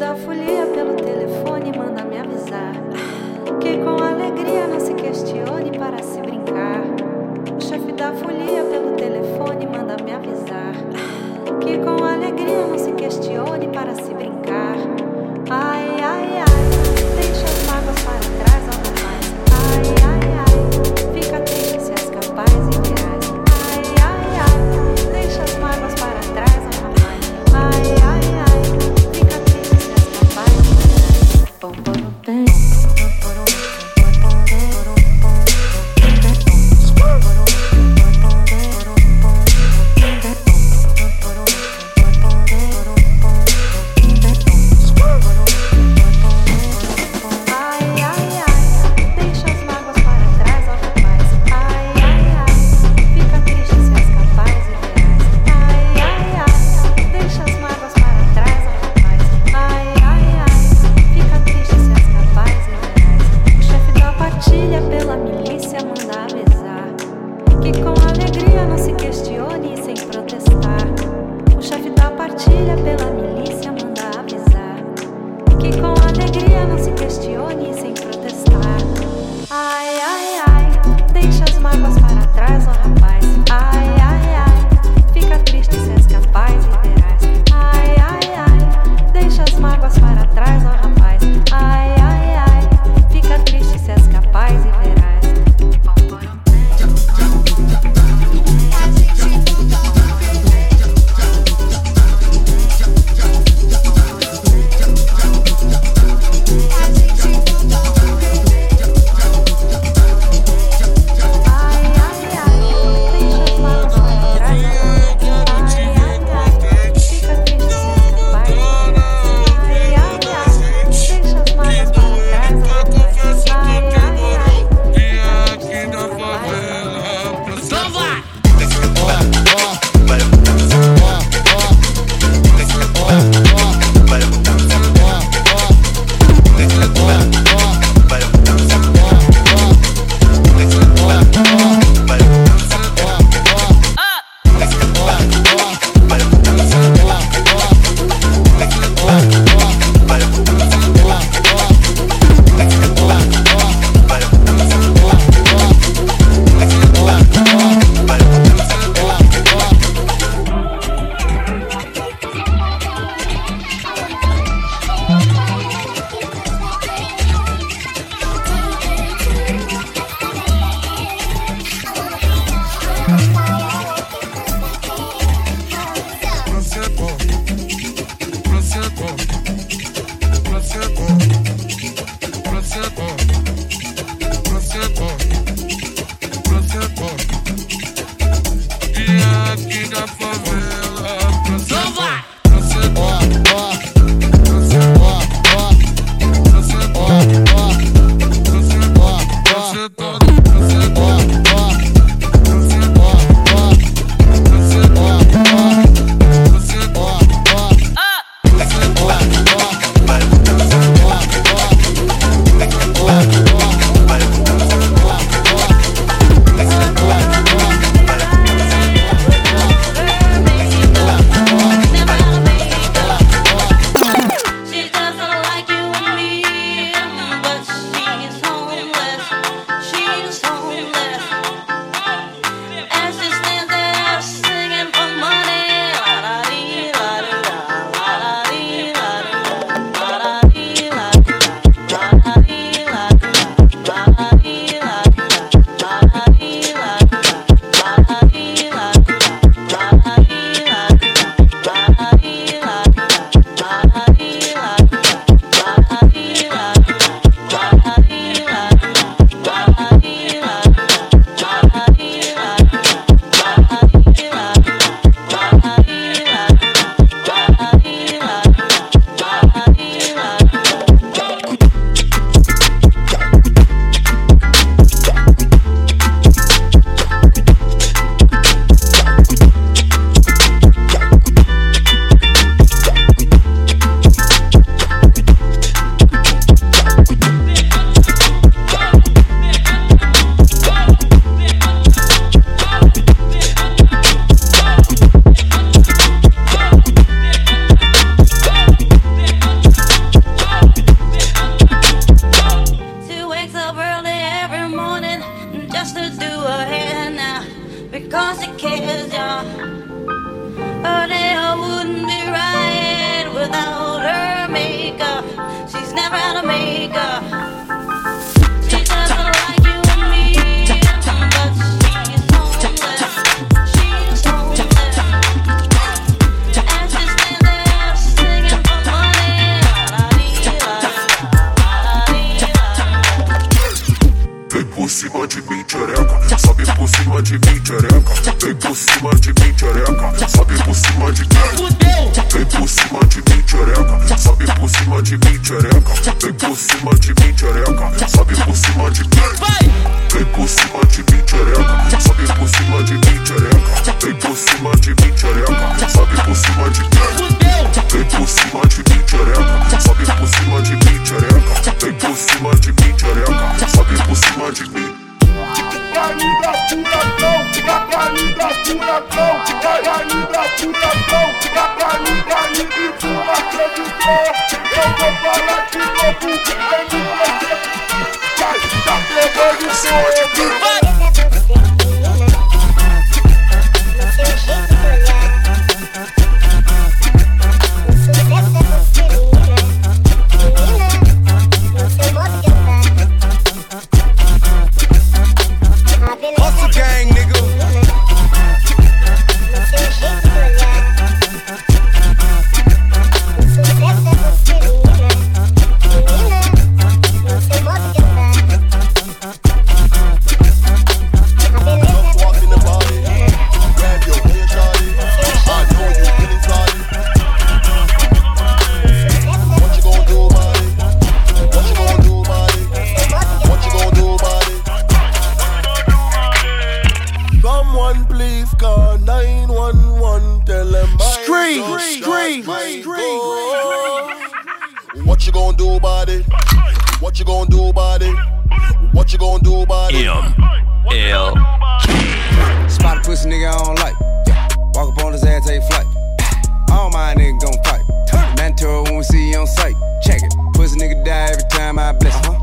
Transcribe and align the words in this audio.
da 0.00 0.14
folia 0.14 0.64
pelo 0.72 0.94
telefone 0.94 1.76
manda 1.76 2.02
me 2.04 2.18
avisar. 2.18 2.72
Que 3.60 3.76
com 3.76 4.02
alegria 4.02 4.66
não 4.66 4.80
se 4.80 4.94
questione 4.94 5.78
para 5.78 6.02
se 6.02 6.22
brincar. 6.22 6.80
O 7.54 7.60
chefe 7.60 7.92
da 7.92 8.10
folia 8.14 8.64
pelo 8.64 8.96
telefone 8.96 9.66
manda 9.66 10.02
me 10.02 10.12
avisar. 10.12 10.72
Que 11.60 11.76
com 11.76 12.02
alegria 12.02 12.66
não 12.66 12.78
se 12.78 12.92
questione 12.92 13.68
para 13.68 13.94
se 13.94 14.04
brincar. 14.04 14.19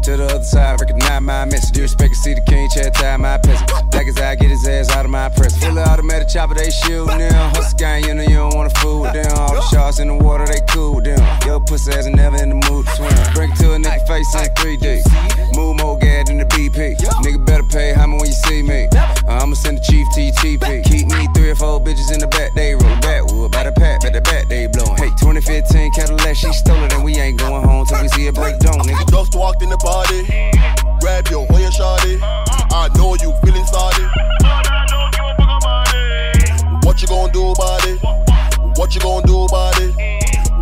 to 0.07 0.15
the 0.15 0.25
other 0.25 0.43
side. 0.43 0.79
Recognize 0.79 1.21
my 1.21 1.45
message. 1.45 1.71
Do 1.71 1.81
respect 1.81 2.11
and 2.11 2.17
see 2.17 2.33
the 2.33 2.41
king, 2.41 2.69
chat 2.73 2.93
time, 2.93 3.21
my 3.21 3.37
peasant. 3.37 3.86
Like 3.97 4.09
as 4.09 4.17
I 4.19 4.35
get 4.35 4.51
his 4.51 4.67
ass 4.67 4.91
out 4.91 5.05
of 5.05 5.11
my 5.11 5.27
press. 5.29 5.57
Full 5.57 5.79
automatic 5.79 6.27
chopper, 6.29 6.53
they 6.53 6.69
shoot. 6.69 7.07
now. 7.07 7.49
Hustle 7.49 7.79
gang, 7.79 8.03
you 8.03 8.13
know 8.13 8.21
you 8.21 8.37
don't 8.37 8.53
wanna 8.53 8.69
fool 8.77 9.01
with 9.01 9.13
them. 9.13 9.25
All 9.35 9.55
the 9.55 9.61
sharks 9.73 9.97
in 9.97 10.07
the 10.07 10.13
water, 10.13 10.45
they 10.45 10.61
cool 10.69 10.93
with 10.93 11.05
them. 11.05 11.17
Yo, 11.47 11.59
pussy 11.59 11.91
ass 11.93 12.05
never 12.05 12.37
in 12.37 12.49
the 12.49 12.61
mood 12.69 12.85
to 12.85 12.91
swim. 12.93 13.09
Bring 13.33 13.51
it 13.53 13.57
to 13.57 13.73
a 13.73 13.77
nigga 13.77 14.05
face 14.05 14.35
in 14.35 14.53
3D. 14.53 15.01
Move 15.57 15.81
more 15.81 15.97
gas 15.97 16.27
than 16.27 16.37
the 16.37 16.45
BP. 16.45 16.95
Nigga 17.25 17.43
better 17.43 17.63
pay 17.63 17.91
homage 17.93 18.21
when 18.21 18.29
you 18.29 18.37
see 18.45 18.61
me. 18.61 18.87
Uh, 18.93 19.41
I'ma 19.41 19.55
send 19.55 19.79
the 19.79 19.81
chief 19.81 20.05
TTP. 20.13 20.85
Keep 20.85 21.07
me 21.07 21.27
three 21.33 21.49
or 21.49 21.55
four 21.55 21.81
bitches 21.81 22.13
in 22.13 22.19
the 22.19 22.27
back, 22.27 22.53
they 22.53 22.75
roll 22.75 23.01
backwood. 23.01 23.51
By 23.51 23.63
the 23.63 23.71
pack, 23.71 24.01
by 24.01 24.11
the 24.11 24.21
back, 24.21 24.47
they 24.47 24.67
blowin'. 24.67 24.97
Hey, 24.97 25.09
2015 25.17 25.91
Cadillac, 25.93 26.35
she 26.35 26.53
stole 26.53 26.83
it, 26.83 26.93
and 26.93 27.03
we 27.03 27.15
ain't 27.15 27.39
going 27.39 27.65
home 27.65 27.87
till 27.87 27.99
we 27.99 28.09
see 28.09 28.27
it 28.27 28.35
break 28.35 28.59
down, 28.59 28.77
nigga. 28.85 29.09
Ghost 29.09 29.33
walked 29.33 29.63
in 29.63 29.69
the 29.69 29.77
party. 29.81 30.21
Grab 31.01 31.25
your, 31.29 31.51
on 31.51 31.61
your 31.61 31.71
shawty. 31.71 32.56
I 32.71 32.89
know 32.95 33.15
you 33.15 33.33
feeling 33.43 33.65
sorry. 33.65 34.05
What 36.83 37.01
you 37.01 37.07
gonna 37.07 37.31
do 37.31 37.51
about 37.51 37.85
it? 37.85 37.99
What 38.77 38.93
you 38.95 39.01
gonna 39.01 39.27
do 39.27 39.43
about 39.43 39.79
it? 39.79 39.91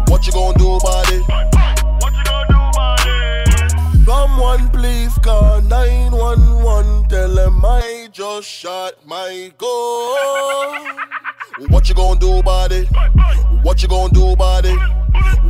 What 0.09 0.25
you 0.25 0.33
gonna 0.33 0.57
do 0.57 0.75
about 0.75 1.11
it? 1.11 1.23
Someone 4.05 4.69
please 4.69 5.13
call 5.19 5.61
911. 5.61 7.07
Tell 7.09 7.33
them 7.33 7.65
I 7.65 8.07
just 8.11 8.47
shot 8.47 8.93
my 9.05 9.51
goal. 9.57 10.15
What 11.69 11.89
you 11.89 11.95
gonna 11.95 12.19
do 12.19 12.37
about 12.37 12.71
it? 12.71 12.87
What 13.63 13.81
you 13.81 13.87
gonna 13.87 14.13
do 14.13 14.31
about 14.31 14.65
it? 14.65 14.79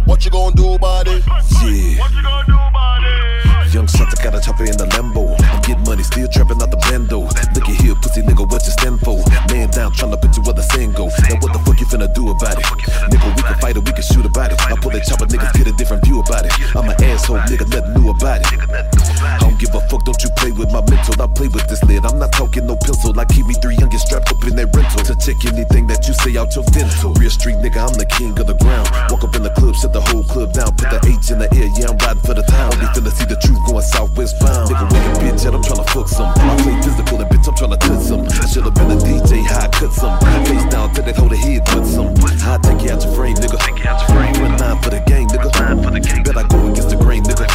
What 0.05 0.23
you 0.23 0.31
gonna 0.31 0.55
do 0.55 0.73
about 0.73 1.07
it? 1.07 1.23
Yeah. 1.25 1.99
What 1.99 2.11
you 2.11 2.21
gonna 2.23 2.45
do 2.45 2.53
about 2.53 3.03
it? 3.03 3.44
young 3.75 3.87
shots, 3.87 4.15
I 4.15 4.23
got 4.23 4.33
a 4.33 4.39
chopper 4.39 4.63
in 4.63 4.79
the 4.79 4.87
Lambo. 4.95 5.35
I'm 5.51 5.59
getting 5.59 5.83
money, 5.83 6.01
still 6.07 6.31
trapping 6.31 6.63
out 6.63 6.71
the 6.71 6.79
bando. 6.87 7.27
Look 7.27 7.67
at 7.67 7.75
here, 7.83 7.91
pussy 7.99 8.23
nigga, 8.23 8.47
what 8.47 8.63
you 8.63 8.71
stand 8.71 9.03
for? 9.03 9.19
Man 9.51 9.67
down, 9.75 9.91
tryna 9.91 10.15
put 10.15 10.31
you 10.31 10.41
where 10.47 10.55
the 10.55 10.63
sand 10.63 10.95
go. 10.95 11.11
Now 11.27 11.35
what 11.43 11.51
the 11.51 11.59
fuck 11.59 11.75
you 11.83 11.87
finna 11.91 12.07
do 12.15 12.31
about 12.31 12.55
it? 12.55 12.63
Nigga, 13.11 13.27
we 13.35 13.41
can 13.43 13.57
fight 13.59 13.75
or 13.75 13.83
we 13.83 13.91
can 13.91 14.07
shoot 14.07 14.23
about 14.23 14.55
it. 14.55 14.59
I 14.63 14.79
pull 14.79 14.95
a 14.95 15.03
chopper, 15.03 15.27
niggas 15.27 15.51
get 15.59 15.67
a 15.67 15.75
different 15.75 16.07
view 16.07 16.23
about 16.23 16.47
it. 16.47 16.55
I'm 16.71 16.87
an 16.87 16.95
asshole, 17.03 17.43
nigga, 17.51 17.67
nothing 17.67 17.99
new 17.99 18.15
about 18.15 18.47
it. 18.47 18.47
I 18.55 19.43
don't 19.43 19.59
give 19.59 19.75
a 19.75 19.83
fuck, 19.91 20.07
don't 20.07 20.23
you 20.23 20.31
play 20.39 20.55
with 20.55 20.71
my 20.71 20.79
mental. 20.87 21.19
I 21.19 21.27
play 21.27 21.51
with 21.51 21.67
this 21.67 21.83
lid, 21.83 22.07
I'm 22.07 22.15
not 22.15 22.31
talking 22.31 22.63
no 22.63 22.79
pencil. 22.79 23.11
I 23.19 23.27
keep 23.27 23.43
me 23.43 23.59
three 23.59 23.75
youngins 23.75 24.07
strapped 24.07 24.31
up 24.31 24.39
in 24.47 24.55
that 24.55 24.71
rental 24.71 25.03
to 25.03 25.19
check 25.19 25.43
anything 25.51 25.83
that 25.91 26.07
you 26.07 26.15
say 26.23 26.39
out 26.39 26.55
your 26.55 26.63
dental. 26.71 27.11
Real 27.19 27.27
street 27.27 27.59
nigga, 27.59 27.83
I'm 27.83 27.99
the 27.99 28.07
king 28.07 28.31
of 28.39 28.47
the 28.47 28.55
ground. 28.55 28.87
Walk 29.11 29.27
up 29.27 29.35
in 29.35 29.43
the 29.43 29.51
club, 29.51 29.75
shut 29.75 29.91
the 29.91 29.99
whole 29.99 30.23
club 30.23 30.55
down. 30.55 30.71
Put 30.79 30.95
the 30.95 31.03
H 31.11 31.27
in 31.35 31.43
the 31.43 31.51
air, 31.59 31.67
yeah, 31.75 31.91
I'm 31.91 31.99
riding 31.99 32.23
for 32.23 32.31
the 32.39 32.47
town. 32.47 32.71
Only 32.71 32.87
finna 32.95 33.11
see 33.11 33.27
the 33.27 33.35
truth 33.35 33.64
going 33.65 33.81
southwest 33.81 34.39
bound. 34.39 34.69
Nigga, 34.69 34.85
wake 34.93 35.09
a 35.09 35.13
bitch 35.19 35.45
and 35.45 35.55
I'm 35.55 35.63
tryna 35.63 35.89
fuck 35.89 36.07
some. 36.07 36.31
I 36.35 36.55
play 36.61 36.75
physical, 36.81 37.21
and 37.21 37.29
bitch, 37.29 37.47
I'm 37.47 37.55
tryna 37.55 37.79
touch 37.79 38.03
some. 38.05 38.21
I 38.21 38.45
should've 38.45 38.73
been 38.73 38.91
a 38.91 38.97
DJ, 39.01 39.43
how 39.45 39.67
cut 39.69 39.91
some. 39.91 40.19
Face 40.45 40.65
down 40.71 40.93
to 40.93 41.01
that 41.01 41.15
hoe, 41.15 41.27
the 41.27 41.37
head 41.37 41.65
cut 41.65 41.85
some. 41.85 42.13
I 42.45 42.57
take 42.61 42.85
you 42.85 42.91
out 42.93 43.03
your 43.03 43.13
frame, 43.13 43.35
nigga. 43.35 43.57
Take 43.65 43.83
you 43.83 43.89
out 43.89 43.99
your 44.07 44.09
frame. 44.15 44.33
Run 44.41 44.57
nine 44.57 44.81
for 44.81 44.89
the 44.89 45.01
game, 45.07 45.27
nigga. 45.27 45.49
Run 45.59 45.83
for 45.83 45.91
the 45.91 45.99
game. 45.99 46.23
Bet 46.23 46.37
I 46.37 46.43
go 46.47 46.67
against 46.67 46.89
the 46.89 46.97
grain, 46.97 47.23
nigga. 47.23 47.47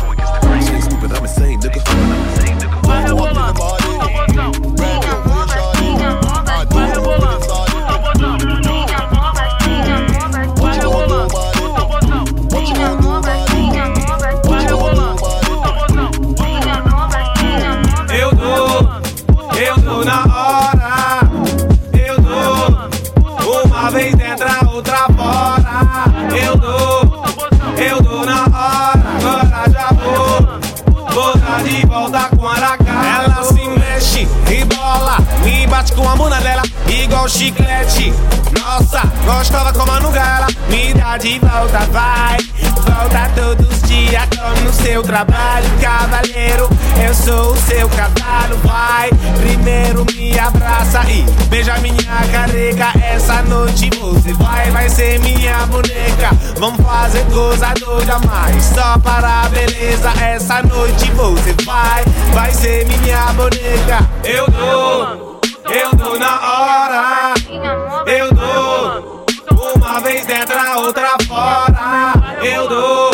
Chain 0.67 0.83
stupid, 0.83 1.13
I'm 1.13 1.23
insane, 1.23 1.61
nigga. 1.61 1.81
I'm 1.87 2.29
insane, 2.29 2.59
nigga. 2.59 2.83
Well, 2.87 3.17
well, 3.17 3.55
well, 3.55 3.80
com 35.89 36.07
a 36.07 36.15
bunda 36.15 36.39
dela, 36.41 36.63
igual 36.87 37.27
chiclete. 37.27 38.13
Nossa, 38.61 39.01
gostava 39.25 39.73
como 39.73 39.91
a 39.91 40.01
gala. 40.11 40.47
Me 40.69 40.93
dá 40.93 41.17
de 41.17 41.39
volta, 41.39 41.79
vai. 41.91 42.37
Volta 42.75 43.31
todos 43.35 43.67
os 43.67 43.83
dias, 43.89 44.23
tome 44.29 44.61
no 44.61 44.73
seu 44.73 45.03
trabalho, 45.03 45.67
cavaleiro. 45.81 46.69
Eu 47.03 47.15
sou 47.15 47.53
o 47.53 47.57
seu 47.57 47.89
cavalo, 47.89 48.59
vai. 48.63 49.11
Primeiro 49.41 50.05
me 50.15 50.39
abraça 50.39 51.03
e 51.09 51.23
beija 51.49 51.79
minha 51.79 51.97
careca. 52.31 52.93
Essa 53.03 53.43
noite 53.43 53.89
você 53.99 54.35
vai, 54.35 54.71
vai 54.71 54.89
ser 54.89 55.19
minha 55.21 55.67
boneca. 55.67 56.31
Vamos 56.59 56.85
fazer 56.85 57.25
coisa 57.33 57.73
doida, 57.79 58.19
mas 58.27 58.65
só 58.65 58.99
para 58.99 59.45
a 59.45 59.49
beleza. 59.49 60.11
Essa 60.23 60.63
noite 60.63 61.11
você 61.13 61.55
vai, 61.65 62.05
vai 62.35 62.53
ser 62.53 62.85
minha 62.87 63.33
boneca. 63.33 64.09
Eu 64.25 64.47
dou. 64.51 65.30
Eu 65.73 65.95
dou 65.95 66.19
na 66.19 66.41
hora 66.41 67.35
Eu 68.07 68.33
dou 68.35 69.25
Uma 69.77 70.01
vez 70.01 70.27
dentro, 70.27 70.59
a 70.59 70.79
outra 70.79 71.17
fora 71.27 72.13
Eu 72.43 72.69
dou 72.69 73.11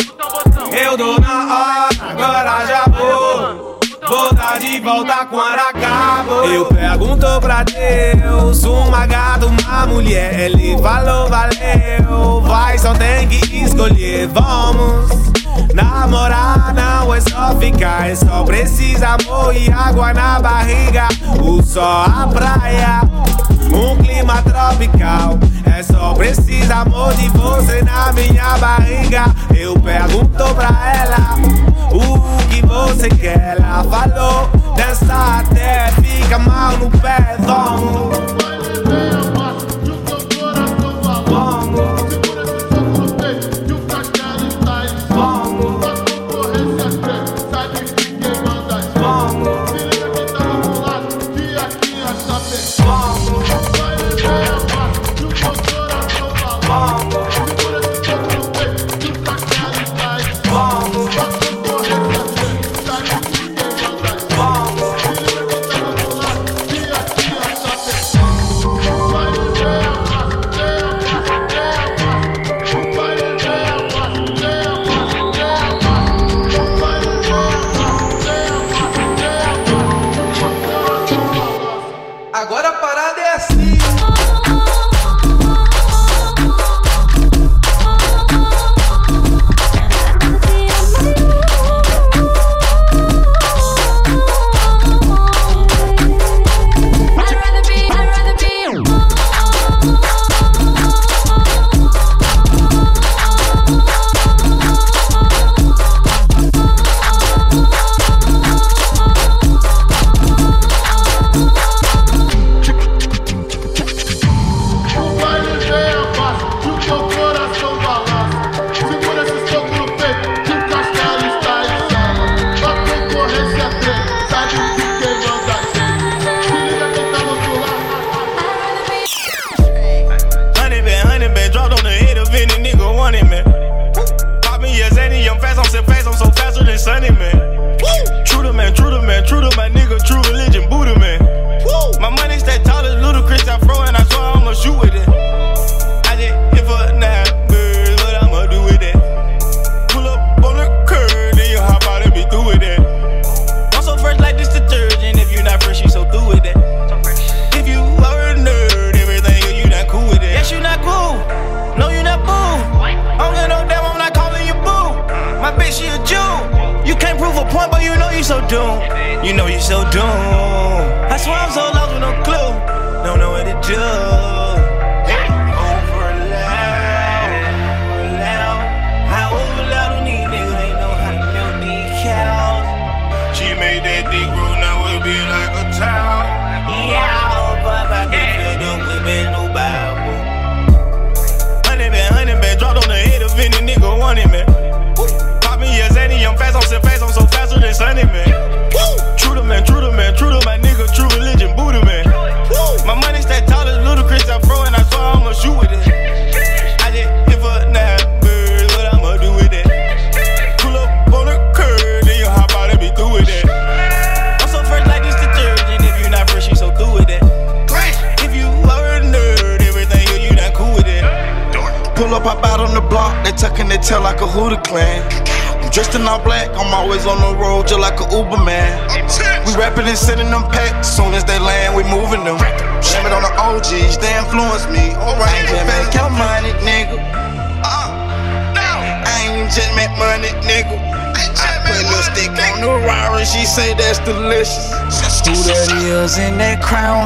Eu 0.71 0.97
dou 0.97 1.19
na 1.19 1.43
hora 1.43 2.11
Agora 2.11 2.65
já 2.65 2.85
vou 2.85 3.77
Vou 4.07 4.33
dar 4.33 4.57
de 4.57 4.79
volta 4.79 5.25
quando 5.25 5.59
acabou. 5.59 6.45
Eu 6.45 6.65
pergunto 6.67 7.25
pra 7.41 7.63
Deus, 7.63 8.63
uma 8.63 9.05
gata, 9.05 9.45
uma 9.47 9.85
mulher. 9.85 10.39
Ele 10.39 10.77
falou, 10.81 11.27
valeu. 11.27 12.41
Vai, 12.41 12.77
só 12.77 12.93
tem 12.93 13.27
que 13.27 13.63
escolher. 13.65 14.27
Vamos 14.27 15.27
namorar, 15.73 16.73
não 16.73 17.13
é 17.13 17.21
só 17.21 17.55
ficar. 17.59 18.09
É 18.09 18.15
só 18.15 18.43
precisa 18.43 19.09
amor 19.09 19.55
e 19.55 19.71
água 19.71 20.13
na 20.13 20.39
barriga. 20.39 21.07
O 21.41 21.61
sol, 21.63 21.83
a 21.83 22.27
praia, 22.27 23.01
um 23.73 23.97
clima 23.97 24.41
tropical. 24.41 25.37
É 25.65 25.83
só 25.83 26.13
precisa 26.13 26.77
amor 26.77 27.13
de 27.15 27.29
você 27.29 27.83
na 27.83 28.11
minha 28.13 28.57
barriga. 28.57 29.25
Eu 29.55 29.79
pergunto 29.79 30.55
pra 30.55 30.69
ela 30.95 31.35
o 31.91 32.47
que 32.47 32.65
você 32.65 33.09
quer. 33.09 33.57
Ela 33.59 33.83
falou, 33.83 34.49
dança 34.75 35.39
até 35.39 35.91
fica 36.01 36.39
mal 36.39 36.77
no 36.77 36.89
pé. 36.99 37.37
Vamos. 37.39 39.16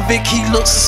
Vic, 0.08 0.26
he 0.26 0.44
looks 0.50 0.81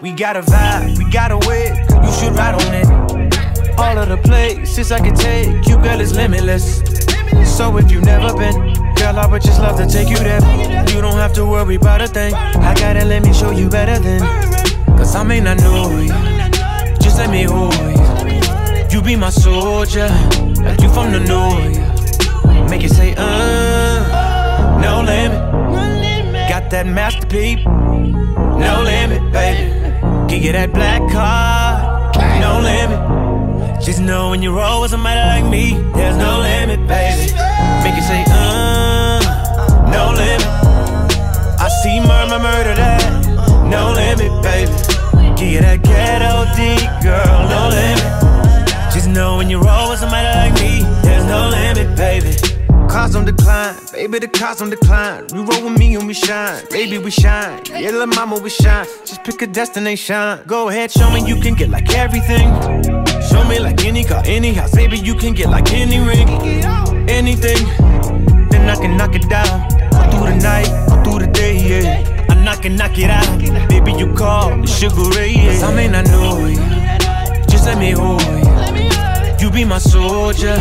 We 0.00 0.12
got 0.12 0.36
a 0.36 0.42
vibe, 0.42 0.96
we 0.96 1.10
got 1.10 1.32
a 1.32 1.38
way. 1.48 1.70
You 2.06 2.12
should 2.12 2.36
ride 2.36 2.54
on 2.54 2.72
it. 2.72 3.78
All 3.78 3.98
of 3.98 4.08
the 4.08 4.16
places 4.18 4.92
I 4.92 5.00
can 5.00 5.12
take 5.12 5.66
you, 5.66 5.76
girl, 5.82 6.00
is 6.00 6.14
limitless. 6.14 6.82
So 7.44 7.76
if 7.78 7.90
you've 7.90 8.04
never 8.04 8.32
been, 8.36 8.74
girl, 8.94 9.18
I 9.18 9.26
would 9.28 9.42
just 9.42 9.60
love 9.60 9.76
to 9.78 9.88
take 9.88 10.08
you 10.08 10.18
there. 10.18 10.40
You 10.94 11.00
don't 11.00 11.16
have 11.16 11.32
to 11.32 11.44
worry 11.44 11.74
about 11.74 12.00
a 12.00 12.06
thing. 12.06 12.32
I 12.32 12.74
gotta 12.74 13.04
let 13.04 13.24
me 13.24 13.32
show 13.32 13.50
you 13.50 13.68
better 13.68 13.98
than. 13.98 14.20
Cause 14.96 15.16
I 15.16 15.24
may 15.24 15.40
not 15.40 15.58
know 15.58 15.90
you, 15.98 16.08
just 17.00 17.18
let 17.18 17.30
me 17.30 17.42
hold 17.42 17.74
you. 17.74 18.98
You 18.98 19.02
be 19.02 19.16
my 19.16 19.30
soldier, 19.30 20.08
like 20.62 20.80
you 20.80 20.90
from 20.90 21.10
the 21.10 21.24
north. 21.26 22.70
Make 22.70 22.84
it 22.84 22.90
say, 22.90 23.16
uh, 23.18 24.78
no 24.80 25.02
limit. 25.02 25.40
Got 26.48 26.70
that 26.70 26.86
Master 26.86 27.26
P, 27.26 27.64
no 27.64 28.82
limit, 28.84 29.32
baby. 29.32 29.77
Give 30.28 30.42
you 30.44 30.52
that 30.52 30.72
black 30.72 31.00
card, 31.10 32.16
no 32.40 32.60
limit. 32.60 33.82
Just 33.84 34.00
know 34.00 34.30
when 34.30 34.42
you 34.42 34.54
roll 34.54 34.82
with 34.82 34.90
somebody 34.90 35.20
like 35.20 35.50
me, 35.50 35.72
there's 35.94 36.16
no 36.16 36.40
limit, 36.40 36.80
baby. 36.86 37.32
Make 37.82 37.96
it 37.96 38.04
say, 38.04 38.24
uh, 38.28 39.18
no 39.90 40.12
limit. 40.12 40.46
I 41.58 41.68
see 41.82 42.00
murmur, 42.00 42.38
murder 42.38 42.74
that, 42.74 43.02
no 43.64 43.92
limit, 43.92 44.30
baby. 44.42 44.72
Give 45.38 45.52
you 45.54 45.60
that 45.60 45.82
ghetto 45.82 46.44
D, 46.58 46.76
girl, 47.00 47.48
no 47.48 47.68
limit. 47.70 48.92
Just 48.92 49.08
know 49.08 49.36
when 49.38 49.48
you 49.48 49.60
roll 49.60 49.90
with 49.90 50.00
somebody 50.00 50.26
like 50.26 50.54
me, 50.60 50.82
there's 51.02 51.24
no 51.24 51.48
limit, 51.48 51.96
baby. 51.96 52.36
Cars 52.90 53.14
on 53.14 53.24
decline, 53.24 53.74
baby, 54.10 54.26
the 54.26 54.38
cars 54.38 54.60
on 54.62 54.70
decline. 54.70 55.24
You 55.34 55.44
roll 55.44 55.64
with 55.64 55.78
me 55.78 55.94
and 55.94 56.06
we 56.06 56.14
shine, 56.14 56.64
baby, 56.70 56.98
we 56.98 57.10
shine. 57.10 57.62
Yeah, 57.68 57.90
little 57.90 58.06
mama, 58.06 58.38
we 58.38 58.50
shine. 58.50 58.86
Just 59.04 59.22
pick 59.24 59.42
a 59.42 59.46
destination. 59.46 60.40
Go 60.46 60.68
ahead, 60.68 60.90
show 60.90 61.10
me 61.10 61.26
you 61.26 61.40
can 61.40 61.54
get 61.54 61.68
like 61.68 61.94
everything. 61.94 62.48
Show 63.28 63.44
me 63.44 63.58
like 63.58 63.84
any 63.84 64.04
car, 64.04 64.22
any 64.26 64.52
house, 64.52 64.74
baby, 64.74 64.98
you 64.98 65.14
can 65.14 65.34
get 65.34 65.50
like 65.50 65.72
any 65.72 65.98
ring, 65.98 66.28
anything. 67.08 67.66
Then 68.48 68.68
I 68.68 68.76
can 68.76 68.96
knock 68.96 69.14
it 69.14 69.28
down. 69.28 69.62
All 69.94 70.10
through 70.10 70.32
the 70.32 70.38
night, 70.42 70.68
all 70.90 71.04
through 71.04 71.26
the 71.26 71.32
day, 71.32 71.56
yeah. 71.58 72.26
I 72.30 72.42
knock 72.42 72.64
it, 72.64 72.70
knock 72.70 72.98
it 72.98 73.10
out. 73.10 73.68
Baby, 73.68 73.92
you 73.92 74.14
call 74.14 74.56
the 74.56 74.66
sugar 74.66 75.08
ray, 75.16 75.32
yeah. 75.32 75.52
Cause 75.52 75.62
I 75.64 75.74
may 75.74 75.88
not 75.88 76.06
know 76.06 76.46
you, 76.46 76.56
just 77.46 77.66
let 77.66 77.78
me 77.78 77.90
hold 77.90 78.22
you. 78.22 79.46
You 79.46 79.50
be 79.50 79.64
my 79.64 79.78
soldier, 79.78 80.56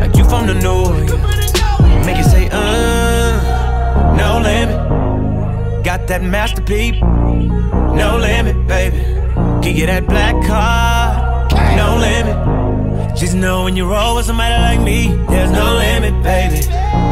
like 0.00 0.16
you 0.16 0.24
from 0.24 0.46
the 0.46 0.54
north. 0.54 1.35
Make 2.06 2.18
it 2.18 2.24
say, 2.24 2.48
uh, 2.52 4.14
no 4.16 4.38
limit. 4.40 5.84
Got 5.84 6.06
that 6.06 6.22
Master 6.22 6.62
P, 6.62 6.92
no 7.00 8.16
limit, 8.20 8.56
baby. 8.68 8.98
Give 9.60 9.76
you 9.76 9.86
that 9.86 10.06
black 10.06 10.34
card, 10.46 11.52
no 11.76 11.96
limit. 11.98 13.16
Just 13.18 13.34
know 13.34 13.64
when 13.64 13.74
you 13.74 13.90
roll 13.90 14.14
with 14.14 14.26
somebody 14.26 14.54
like 14.54 14.80
me, 14.80 15.08
there's 15.28 15.50
no 15.50 15.74
limit, 15.74 16.14
baby. 16.22 16.60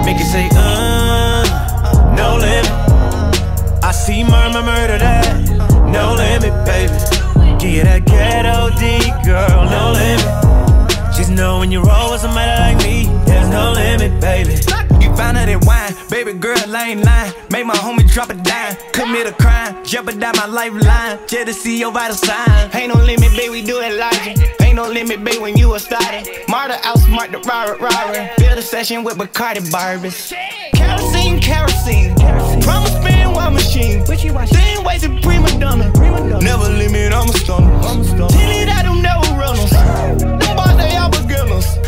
Make 0.06 0.20
it 0.20 0.30
say, 0.30 0.48
uh, 0.52 1.42
no 2.16 2.36
limit. 2.36 2.70
I 3.82 3.90
see 3.90 4.22
murmur, 4.22 4.62
murder 4.62 4.98
that, 4.98 5.26
no 5.90 6.14
limit, 6.14 6.54
baby. 6.64 6.94
Give 7.58 7.70
you 7.70 7.82
that 7.82 8.04
ghetto 8.06 8.70
D, 8.78 9.00
girl, 9.26 9.64
no 9.64 9.90
limit. 9.90 11.16
Just 11.16 11.32
know 11.32 11.58
when 11.58 11.72
you 11.72 11.82
roll 11.82 12.12
with 12.12 12.20
somebody 12.20 12.52
like 12.60 12.76
me, 12.86 13.06
there's 13.26 13.48
no 13.48 13.72
limit, 13.72 14.20
baby. 14.20 14.54
Out 15.20 15.34
that 15.34 15.64
wine, 15.64 15.94
baby 16.10 16.32
girl, 16.38 16.56
I 16.74 16.90
ain't 16.90 17.04
lying. 17.04 17.32
Make 17.50 17.66
my 17.66 17.74
homie 17.74 18.10
drop 18.10 18.30
a 18.30 18.34
dime, 18.34 18.76
commit 18.92 19.26
a 19.26 19.32
crime, 19.32 19.84
jeopardize 19.84 20.36
my 20.36 20.46
lifeline, 20.46 21.18
just 21.26 21.46
to 21.46 21.54
see 21.54 21.78
your 21.78 21.92
vital 21.92 22.16
sign. 22.16 22.70
Ain't 22.74 22.94
no 22.94 23.00
limit, 23.00 23.30
baby, 23.36 23.50
we 23.50 23.62
do 23.62 23.80
it 23.80 23.98
like 23.98 24.36
Ain't 24.60 24.76
no 24.76 24.88
limit, 24.88 25.22
babe, 25.22 25.40
when 25.40 25.56
you 25.56 25.74
a 25.74 25.78
starter. 25.78 26.22
Marta 26.48 26.74
outsmart 26.82 27.30
the 27.30 27.38
robber, 27.46 27.76
robber. 27.82 28.30
Build 28.38 28.58
a 28.58 28.62
session 28.62 29.04
with 29.04 29.16
Bacardi 29.16 29.60
Barbies. 29.70 30.32
Kerosene, 30.74 31.40
kerosene. 31.40 32.14
Promise 32.62 32.92
spin 32.92 33.32
while 33.32 33.50
machine. 33.50 34.04
Same 34.04 34.84
ways 34.84 35.04
a 35.04 35.10
prima 35.20 35.48
donna. 35.60 35.92
Never 36.40 36.68
limit, 36.70 37.12
I'm 37.12 37.28
a 37.28 37.32
stunner. 37.32 37.70
Tinted 38.28 38.68
out 38.68 38.84
them 38.84 39.00
never 39.00 39.26
runners. 39.38 39.70
Them 39.70 40.56
boys, 40.56 40.76
they 40.76 40.96
all 40.96 41.10
beginners. 41.10 41.78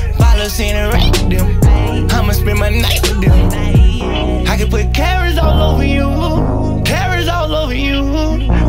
Follows 0.47 0.61
interact 0.61 1.29
them. 1.29 2.09
I'ma 2.13 2.33
spend 2.33 2.61
my 2.61 2.69
night 2.69 3.01
with 3.03 3.21
them. 3.21 4.47
I 4.47 4.57
can 4.57 4.71
put 4.71 4.95
carrots 4.95 5.39
all 5.39 5.75
over 5.75 5.85
you. 5.85 6.83
Carrots 6.85 7.29
all 7.29 7.53
over 7.53 7.75
you. 7.75 8.01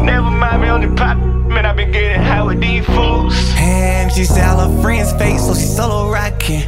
Never 0.02 0.32
mind 0.32 0.64
me 0.64 0.70
on 0.70 0.82
the 0.82 0.96
pop. 0.96 1.18
Man, 1.18 1.68
I 1.68 1.74
been 1.74 1.92
getting 1.92 2.20
high 2.20 2.42
with 2.42 2.60
these 2.60 2.84
fools. 2.84 3.36
And 3.58 4.12
she 4.12 4.24
said 4.24 4.44
all 4.50 4.68
her 4.68 4.82
friends 4.82 5.14
fake, 5.14 5.38
so 5.38 5.54
she 5.54 5.68
solo 5.68 6.10
rocking. 6.12 6.64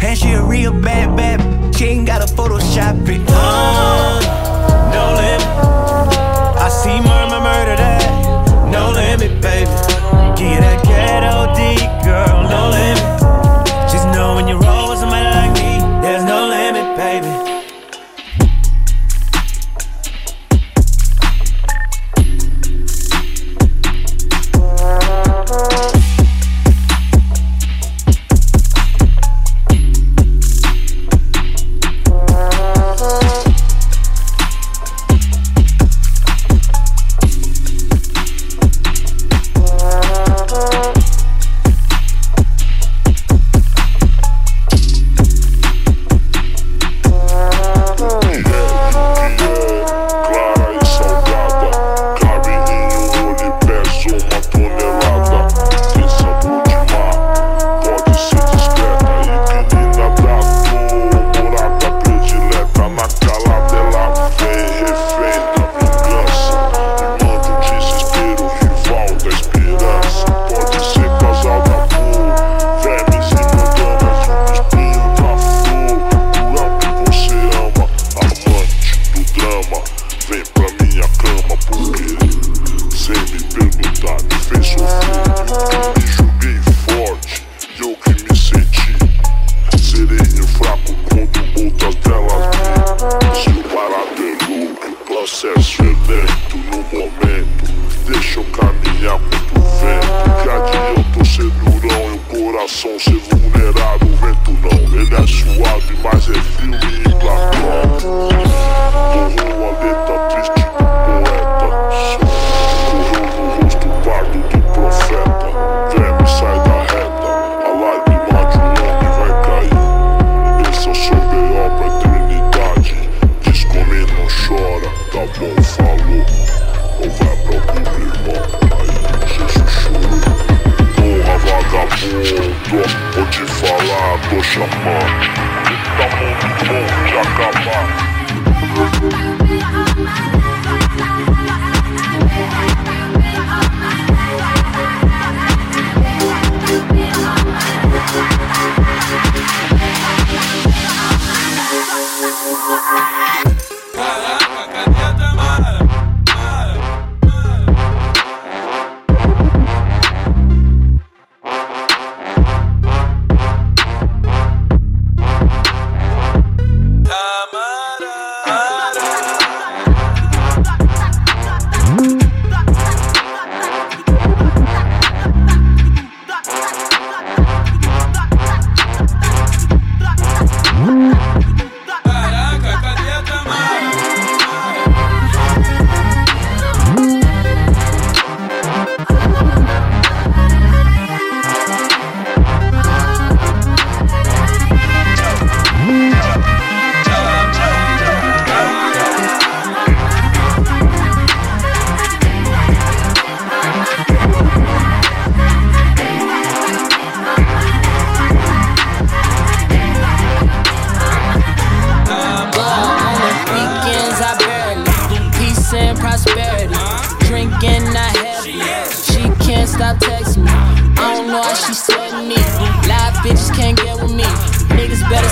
And 0.00 0.18
she 0.18 0.32
a 0.32 0.42
real 0.42 0.72
bad, 0.72 1.14
bad. 1.14 1.76
She 1.76 1.84
ain't 1.84 2.06
gotta 2.06 2.24
Photoshop 2.24 3.06
it. 3.06 3.20
Uh, 3.28 4.20
no 4.94 5.04
limit. 5.20 5.46
I 6.56 6.68
see 6.70 7.00
murmur, 7.04 7.44
murder 7.44 7.76
that, 7.76 8.70
no 8.72 8.92
limit, 8.92 9.42
baby. 9.42 9.70
You 10.40 10.56
that 10.64 10.80
ghetto 10.86 11.52
D, 11.52 11.76
girl, 12.02 12.48
no 12.48 12.70
limit. 12.70 13.13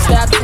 stop 0.02 0.41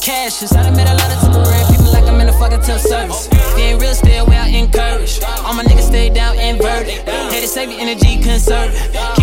Cashes, 0.00 0.52
I 0.52 0.62
done 0.62 0.76
made 0.76 0.88
a 0.88 0.94
lot 0.94 1.12
of 1.12 1.20
temporary 1.20 1.64
people 1.70 1.92
like 1.92 2.04
I'm 2.04 2.18
in 2.20 2.28
a 2.28 2.32
fucking 2.32 2.62
tough 2.62 2.80
service. 2.80 3.28
Being 3.54 3.78
real, 3.78 3.92
stay 3.92 4.16
away, 4.16 4.36
I 4.36 4.48
encourage. 4.48 5.20
All 5.44 5.52
my 5.52 5.62
niggas 5.62 5.88
stay 5.88 6.08
down 6.08 6.38
inverted. 6.38 7.06
Had 7.06 7.40
to 7.42 7.46
save 7.46 7.70
your 7.70 7.80
energy, 7.80 8.16
conservative. 8.16 9.19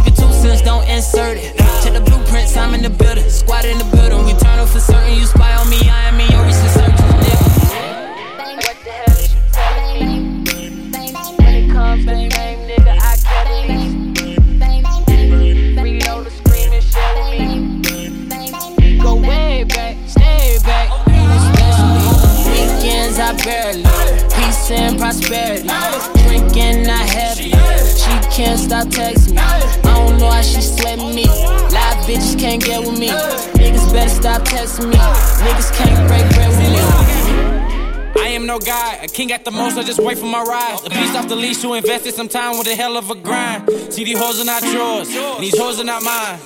Least 41.36 41.64
you 41.64 41.74
invested 41.74 42.14
some 42.14 42.28
time 42.28 42.60
with 42.60 42.68
a 42.68 42.76
hell 42.76 42.98
of 42.98 43.10
a 43.10 43.16
grind. 43.16 43.68
See, 43.92 44.04
these 44.04 44.20
hoes 44.20 44.40
are 44.40 44.46
not 44.46 44.62
yours, 44.62 45.10
and 45.10 45.44
these 45.44 45.58
hoes 45.58 45.80
are 45.80 45.84
not 45.84 46.04
mine. 46.04 46.40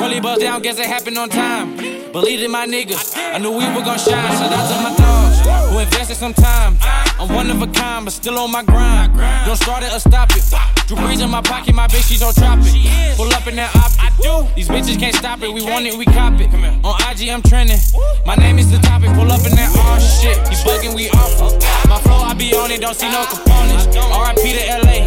Really 0.00 0.20
bust 0.20 0.40
down, 0.40 0.62
guess 0.62 0.78
it 0.78 0.86
happened 0.86 1.18
on 1.18 1.28
time. 1.28 1.76
Believed 2.12 2.42
in 2.42 2.50
my 2.50 2.66
niggas, 2.66 3.14
I 3.18 3.36
knew 3.36 3.50
we 3.50 3.66
were 3.74 3.84
gonna 3.84 3.98
shine. 3.98 4.32
Shout 4.38 4.50
out 4.50 4.66
to 4.70 4.76
my 4.82 4.96
dogs 4.96 5.70
who 5.70 5.78
invested 5.78 6.16
some 6.16 6.32
time. 6.32 6.78
I'm 7.26 7.34
one 7.34 7.50
of 7.50 7.60
a 7.60 7.66
kind, 7.66 8.04
but 8.04 8.12
still 8.12 8.38
on 8.38 8.52
my 8.52 8.62
grind. 8.62 9.16
Don't 9.46 9.56
start 9.56 9.82
it 9.82 9.92
or 9.92 9.98
stop 9.98 10.30
it. 10.30 10.46
Drew 10.86 10.96
Brees 10.96 11.22
in 11.22 11.30
my 11.30 11.42
pocket, 11.42 11.74
my 11.74 11.88
bitch, 11.88 12.06
she's 12.06 12.22
on 12.22 12.30
it. 12.30 13.16
Pull 13.16 13.32
up 13.34 13.46
in 13.46 13.56
that 13.56 13.74
op. 13.74 13.90
I 13.98 14.14
do. 14.22 14.46
These 14.54 14.68
bitches 14.68 14.98
can't 14.98 15.14
stop 15.14 15.42
it, 15.42 15.52
we 15.52 15.62
want 15.62 15.86
it, 15.86 15.98
we 15.98 16.04
cop 16.04 16.38
it. 16.38 16.46
On 16.54 16.94
IG, 17.10 17.28
I'm 17.28 17.42
trending. 17.42 17.78
My 18.24 18.36
name 18.36 18.58
is 18.58 18.70
the 18.70 18.78
topic, 18.78 19.10
pull 19.18 19.30
up 19.32 19.42
in 19.42 19.58
that 19.58 19.74
all 19.74 19.98
shit. 19.98 20.38
You 20.46 20.56
bugging, 20.62 20.94
we 20.94 21.10
awful. 21.10 21.58
My 21.90 21.98
flow, 21.98 22.22
I 22.22 22.34
be 22.34 22.54
on 22.54 22.70
it, 22.70 22.80
don't 22.80 22.94
see 22.94 23.10
no 23.10 23.26
components. 23.26 23.90
RIP 23.90 24.46
to 24.46 24.62
LA. 24.86 25.02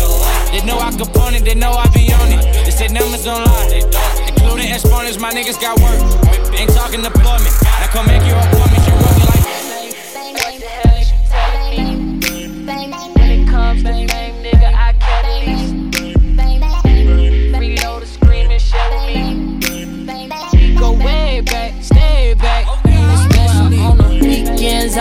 They 0.51 0.65
know 0.67 0.79
I 0.79 0.91
component, 0.91 1.45
they 1.45 1.55
know 1.55 1.71
I 1.71 1.88
be 1.95 2.12
on 2.12 2.27
it. 2.36 2.43
They 2.65 2.71
say 2.71 2.88
numbers 2.91 3.23
don't 3.23 3.45
lie. 3.47 3.79
Including 4.27 4.71
exponents, 4.75 5.19
my 5.19 5.32
niggas 5.32 5.62
got 5.62 5.79
work. 5.79 5.99
Ain't 6.51 6.71
talking 6.75 6.99
appointment. 6.99 7.55
Now 7.63 7.88
come 7.88 8.08
make 8.08 8.27
your 8.27 8.36
appointment, 8.36 8.84
you 8.84 8.93
working 9.08 9.29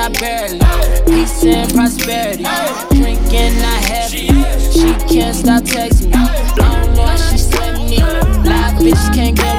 Barely. 0.09 0.59
Peace 1.07 1.45
and 1.45 1.71
prosperity. 1.73 2.43
Drinking, 2.91 3.59
not 3.61 3.85
heavy. 3.85 4.29
She 4.73 4.95
can't 5.07 5.37
stop 5.37 5.63
texting 5.65 6.07
me. 6.07 6.17
I 6.17 6.57
don't 6.57 6.95
know 6.95 7.03
why 7.03 7.17
she 7.17 7.37
sent 7.37 7.91
me. 7.91 7.99
Live 7.99 8.75
bitches 8.81 9.15
can't 9.15 9.37
get 9.37 9.58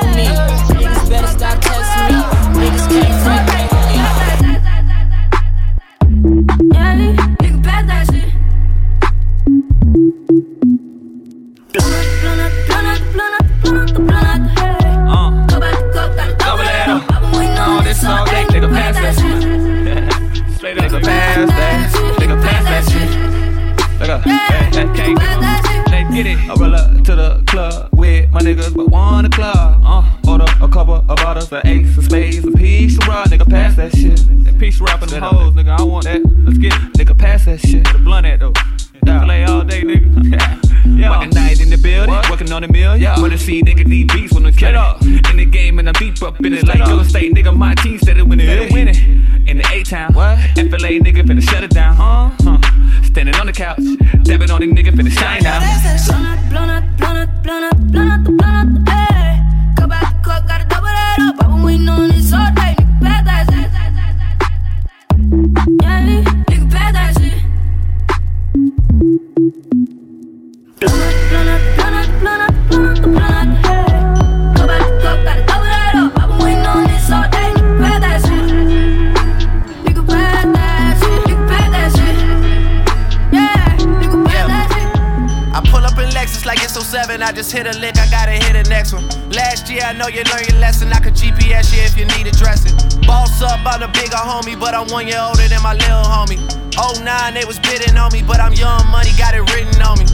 one 94.91 95.07
year 95.07 95.21
older 95.21 95.47
than 95.47 95.61
my 95.61 95.73
little 95.73 96.01
homie. 96.01 96.39
09, 96.73 97.33
they 97.33 97.45
was 97.45 97.59
bidding 97.59 97.97
on 97.97 98.11
me, 98.11 98.23
but 98.23 98.39
I'm 98.39 98.53
young 98.53 98.85
money, 98.89 99.11
got 99.17 99.35
it 99.35 99.45
written 99.53 99.81
on 99.81 99.99
me. 99.99 100.05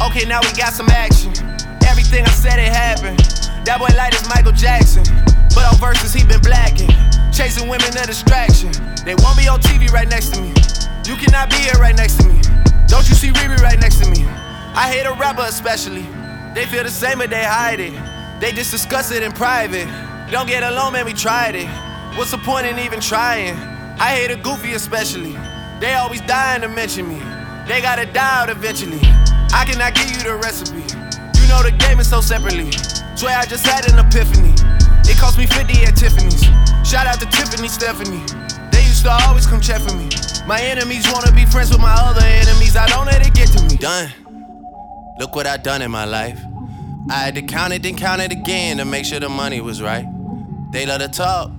Okay, 0.00 0.24
now 0.26 0.40
we 0.40 0.52
got 0.54 0.72
some 0.72 0.88
action. 0.88 1.32
Everything 1.86 2.24
I 2.24 2.30
said, 2.30 2.58
it 2.58 2.70
happened. 2.70 3.18
That 3.66 3.78
boy 3.78 3.90
light 3.96 4.14
is 4.14 4.22
Michael 4.28 4.52
Jackson. 4.52 5.02
But 5.54 5.66
on 5.66 5.76
verses, 5.82 6.12
he 6.12 6.24
been 6.24 6.40
blacking. 6.40 6.90
Chasing 7.32 7.68
women, 7.68 7.88
a 7.98 8.06
distraction. 8.06 8.70
They 9.04 9.14
won't 9.18 9.36
be 9.36 9.48
on 9.48 9.60
TV 9.60 9.90
right 9.90 10.08
next 10.08 10.30
to 10.34 10.42
me. 10.42 10.54
You 11.06 11.16
cannot 11.16 11.50
be 11.50 11.56
here 11.56 11.78
right 11.80 11.96
next 11.96 12.22
to 12.22 12.28
me. 12.28 12.40
Don't 12.86 13.08
you 13.08 13.14
see 13.14 13.30
Riri 13.34 13.58
right 13.58 13.78
next 13.80 13.98
to 14.04 14.10
me? 14.10 14.24
I 14.78 14.86
hate 14.92 15.06
a 15.06 15.12
rapper 15.14 15.42
especially. 15.42 16.06
They 16.54 16.66
feel 16.66 16.84
the 16.84 16.90
same, 16.90 17.18
but 17.18 17.30
they 17.30 17.42
hide 17.42 17.80
it. 17.80 17.94
They 18.40 18.52
just 18.52 18.70
discuss 18.70 19.10
it 19.10 19.22
in 19.22 19.32
private. 19.32 19.88
Don't 20.30 20.46
get 20.46 20.62
alone, 20.62 20.92
man, 20.92 21.04
we 21.04 21.14
tried 21.14 21.56
it. 21.56 21.68
What's 22.16 22.30
the 22.30 22.38
point 22.38 22.66
in 22.66 22.78
even 22.78 23.00
trying? 23.00 23.67
I 24.00 24.14
hate 24.14 24.30
a 24.30 24.36
goofy 24.36 24.74
especially. 24.74 25.36
They 25.80 25.94
always 25.94 26.20
dying 26.22 26.62
to 26.62 26.68
mention 26.68 27.08
me. 27.08 27.18
They 27.66 27.80
gotta 27.82 28.06
die 28.06 28.42
out 28.42 28.48
eventually. 28.48 29.00
I 29.52 29.64
cannot 29.66 29.94
give 29.94 30.10
you 30.10 30.22
the 30.22 30.36
recipe. 30.36 30.82
You 31.40 31.48
know 31.48 31.62
the 31.62 31.74
game 31.76 31.98
is 31.98 32.08
so 32.08 32.20
separately. 32.20 32.70
Swear 33.16 33.36
I 33.36 33.44
just 33.44 33.66
had 33.66 33.90
an 33.90 33.98
epiphany. 33.98 34.54
It 35.10 35.18
cost 35.18 35.36
me 35.36 35.46
50 35.46 35.84
at 35.84 35.96
Tiffany's. 35.96 36.44
Shout 36.88 37.06
out 37.06 37.18
to 37.20 37.26
Tiffany 37.26 37.66
Stephanie. 37.66 38.22
They 38.70 38.82
used 38.86 39.02
to 39.02 39.10
always 39.26 39.46
come 39.46 39.60
check 39.60 39.80
for 39.80 39.94
me. 39.96 40.08
My 40.46 40.60
enemies 40.60 41.04
wanna 41.12 41.32
be 41.32 41.44
friends 41.44 41.70
with 41.70 41.80
my 41.80 41.92
other 41.92 42.22
enemies. 42.24 42.76
I 42.76 42.86
don't 42.86 43.06
let 43.06 43.26
it 43.26 43.34
get 43.34 43.48
to 43.48 43.62
me. 43.64 43.76
Done. 43.78 44.12
Look 45.18 45.34
what 45.34 45.48
I 45.48 45.56
done 45.56 45.82
in 45.82 45.90
my 45.90 46.04
life. 46.04 46.40
I 47.10 47.14
had 47.14 47.34
to 47.34 47.42
count 47.42 47.72
it, 47.72 47.82
then 47.82 47.96
count 47.96 48.22
it 48.22 48.30
again 48.30 48.76
to 48.76 48.84
make 48.84 49.04
sure 49.04 49.18
the 49.18 49.28
money 49.28 49.60
was 49.60 49.82
right. 49.82 50.06
They 50.70 50.86
love 50.86 51.00
to 51.00 51.08
talk. 51.08 51.50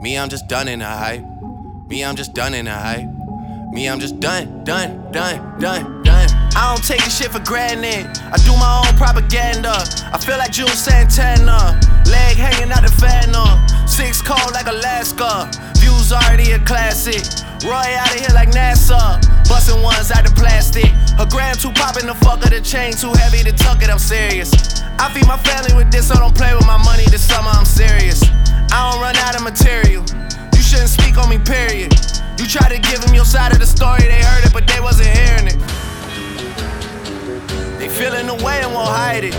Me, 0.00 0.18
I'm 0.18 0.28
just 0.28 0.48
done 0.48 0.66
in 0.66 0.80
the 0.80 0.86
hype. 0.86 1.24
Me, 1.88 2.04
I'm 2.04 2.16
just 2.16 2.34
done 2.34 2.52
in 2.52 2.64
the 2.64 2.74
hype. 2.74 3.06
Me, 3.70 3.88
I'm 3.88 4.00
just 4.00 4.18
done, 4.18 4.64
done, 4.64 5.12
done, 5.12 5.60
done, 5.60 6.02
done. 6.02 6.28
I 6.58 6.74
don't 6.74 6.82
take 6.82 6.98
this 7.04 7.16
shit 7.16 7.30
for 7.30 7.38
granted. 7.38 8.10
I 8.26 8.36
do 8.42 8.50
my 8.58 8.82
own 8.82 8.90
propaganda. 8.98 9.70
I 10.10 10.18
feel 10.18 10.36
like 10.36 10.50
Juelz 10.50 10.82
Santana. 10.82 11.78
Leg 12.10 12.34
hanging 12.36 12.72
out 12.72 12.82
the 12.82 12.90
Phantom. 12.90 13.46
Six 13.86 14.20
cold 14.20 14.50
like 14.50 14.66
Alaska. 14.66 15.46
Views 15.78 16.10
already 16.10 16.50
a 16.52 16.58
classic. 16.58 17.22
Roy 17.62 17.86
out 17.94 18.10
of 18.10 18.18
here 18.18 18.34
like 18.34 18.50
NASA. 18.50 19.22
Busting 19.46 19.80
ones 19.80 20.10
out 20.10 20.26
of 20.26 20.34
plastic. 20.34 20.90
A 21.22 21.26
gram 21.30 21.54
too 21.54 21.70
poppin' 21.70 22.08
the 22.08 22.14
fuck 22.14 22.42
of 22.42 22.50
the 22.50 22.60
chain 22.60 22.94
too 22.98 23.14
heavy 23.14 23.44
to 23.46 23.52
tuck 23.52 23.80
it. 23.84 23.90
I'm 23.90 24.02
serious. 24.02 24.50
I 24.98 25.06
feed 25.14 25.28
my 25.28 25.38
family 25.38 25.76
with 25.78 25.92
this, 25.92 26.08
so 26.08 26.14
don't 26.14 26.34
play 26.34 26.52
with 26.52 26.66
my 26.66 26.82
money 26.82 27.06
this 27.14 27.22
summer. 27.22 27.50
I'm 27.54 27.64
serious. 27.64 28.26
I 28.74 28.90
don't 28.90 29.00
run 29.00 29.14
out 29.22 29.36
of 29.36 29.44
material. 29.46 30.02
Shouldn't 30.66 30.90
speak 30.90 31.16
on 31.16 31.28
me, 31.28 31.38
period. 31.38 31.94
You 32.40 32.46
try 32.46 32.68
to 32.68 32.78
give 32.78 33.00
them 33.00 33.14
your 33.14 33.24
side 33.24 33.52
of 33.52 33.60
the 33.60 33.66
story, 33.66 34.02
they 34.02 34.20
heard 34.20 34.44
it, 34.44 34.52
but 34.52 34.66
they 34.66 34.80
wasn't 34.80 35.08
hearing 35.08 35.46
it. 35.46 35.58
They 37.78 37.88
feeling 37.88 38.26
the 38.26 38.34
way 38.44 38.60
and 38.62 38.74
won't 38.74 38.88
hide 38.88 39.22
it. 39.22 39.32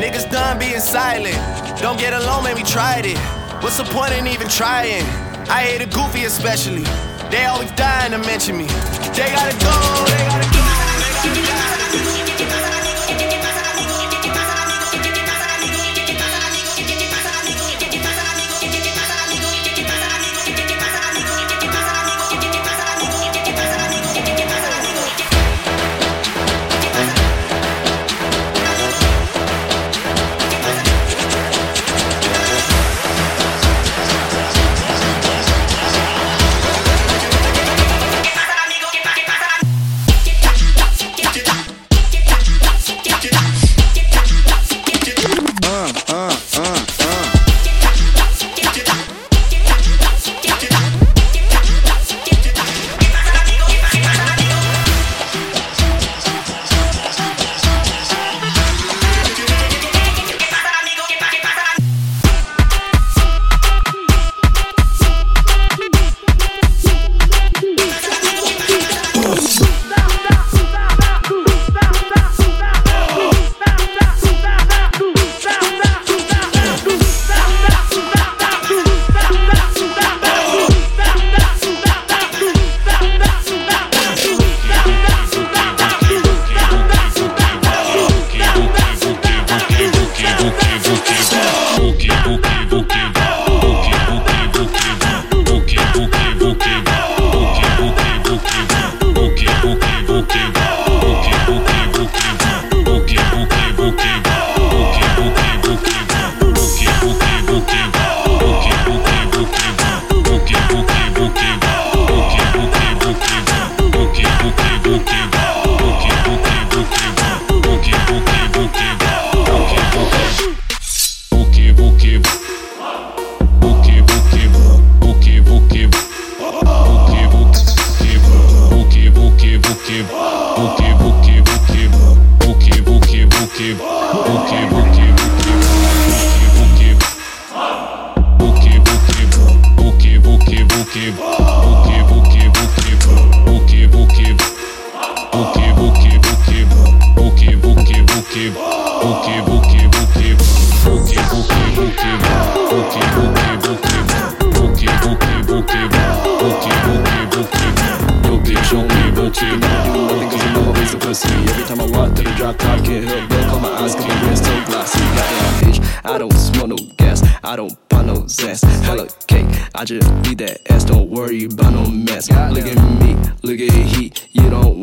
Niggas 0.00 0.30
done 0.30 0.58
being 0.58 0.80
silent. 0.80 1.36
Don't 1.78 1.98
get 1.98 2.14
alone, 2.14 2.44
man, 2.44 2.56
we 2.56 2.62
tried 2.62 3.04
it. 3.04 3.18
What's 3.62 3.76
the 3.76 3.84
point 3.84 4.14
in 4.14 4.26
even 4.26 4.48
trying? 4.48 5.04
I 5.50 5.64
hate 5.68 5.82
a 5.82 5.86
goofy 5.86 6.24
especially. 6.24 6.84
They 7.30 7.44
always 7.44 7.70
dying 7.72 8.12
to 8.12 8.18
mention 8.18 8.56
me. 8.56 8.64
They 8.64 9.28
gotta 9.36 9.52
go, 9.60 9.76
they 10.08 10.24
gotta 10.32 10.48
go. 10.48 10.64
They 10.96 11.30
gotta 11.30 11.54
go. 11.54 11.59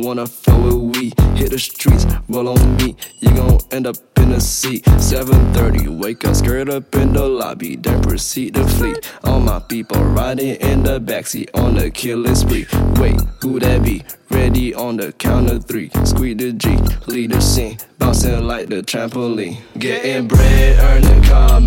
Wanna 0.07 0.25
fuck 0.25 0.63
with 0.63 0.73
we. 0.73 1.11
Hit 1.35 1.51
the 1.51 1.59
streets, 1.59 2.05
roll 2.29 2.47
on 2.47 2.77
me. 2.77 2.95
You 3.19 3.29
gon' 3.31 3.59
end 3.71 3.87
up 3.87 4.16
seat. 4.41 4.83
7:30, 4.85 5.87
wake 5.87 6.25
up, 6.25 6.35
skirt 6.35 6.69
up 6.69 6.93
in 6.95 7.13
the 7.13 7.25
lobby, 7.25 7.75
then 7.75 8.01
proceed 8.01 8.55
to 8.55 8.65
flee. 8.65 8.95
All 9.23 9.39
my 9.39 9.59
people 9.59 10.01
riding 10.03 10.55
in 10.55 10.83
the 10.83 10.99
backseat 10.99 11.49
on 11.53 11.75
the 11.75 11.89
killing 11.91 12.35
spree. 12.35 12.67
Wait, 12.99 13.19
who 13.41 13.59
that 13.59 13.83
be? 13.83 14.03
Ready 14.29 14.73
on 14.73 14.97
the 14.97 15.11
count 15.13 15.49
of 15.49 15.65
three. 15.65 15.89
Squeeze 16.03 16.37
the 16.37 16.51
G, 16.53 16.77
lead 17.07 17.31
the 17.31 17.41
scene, 17.41 17.77
bouncing 17.97 18.45
like 18.45 18.67
the 18.67 18.81
trampoline. 18.81 19.57
Getting 19.77 20.27
bread, 20.27 20.79
earning 20.79 21.17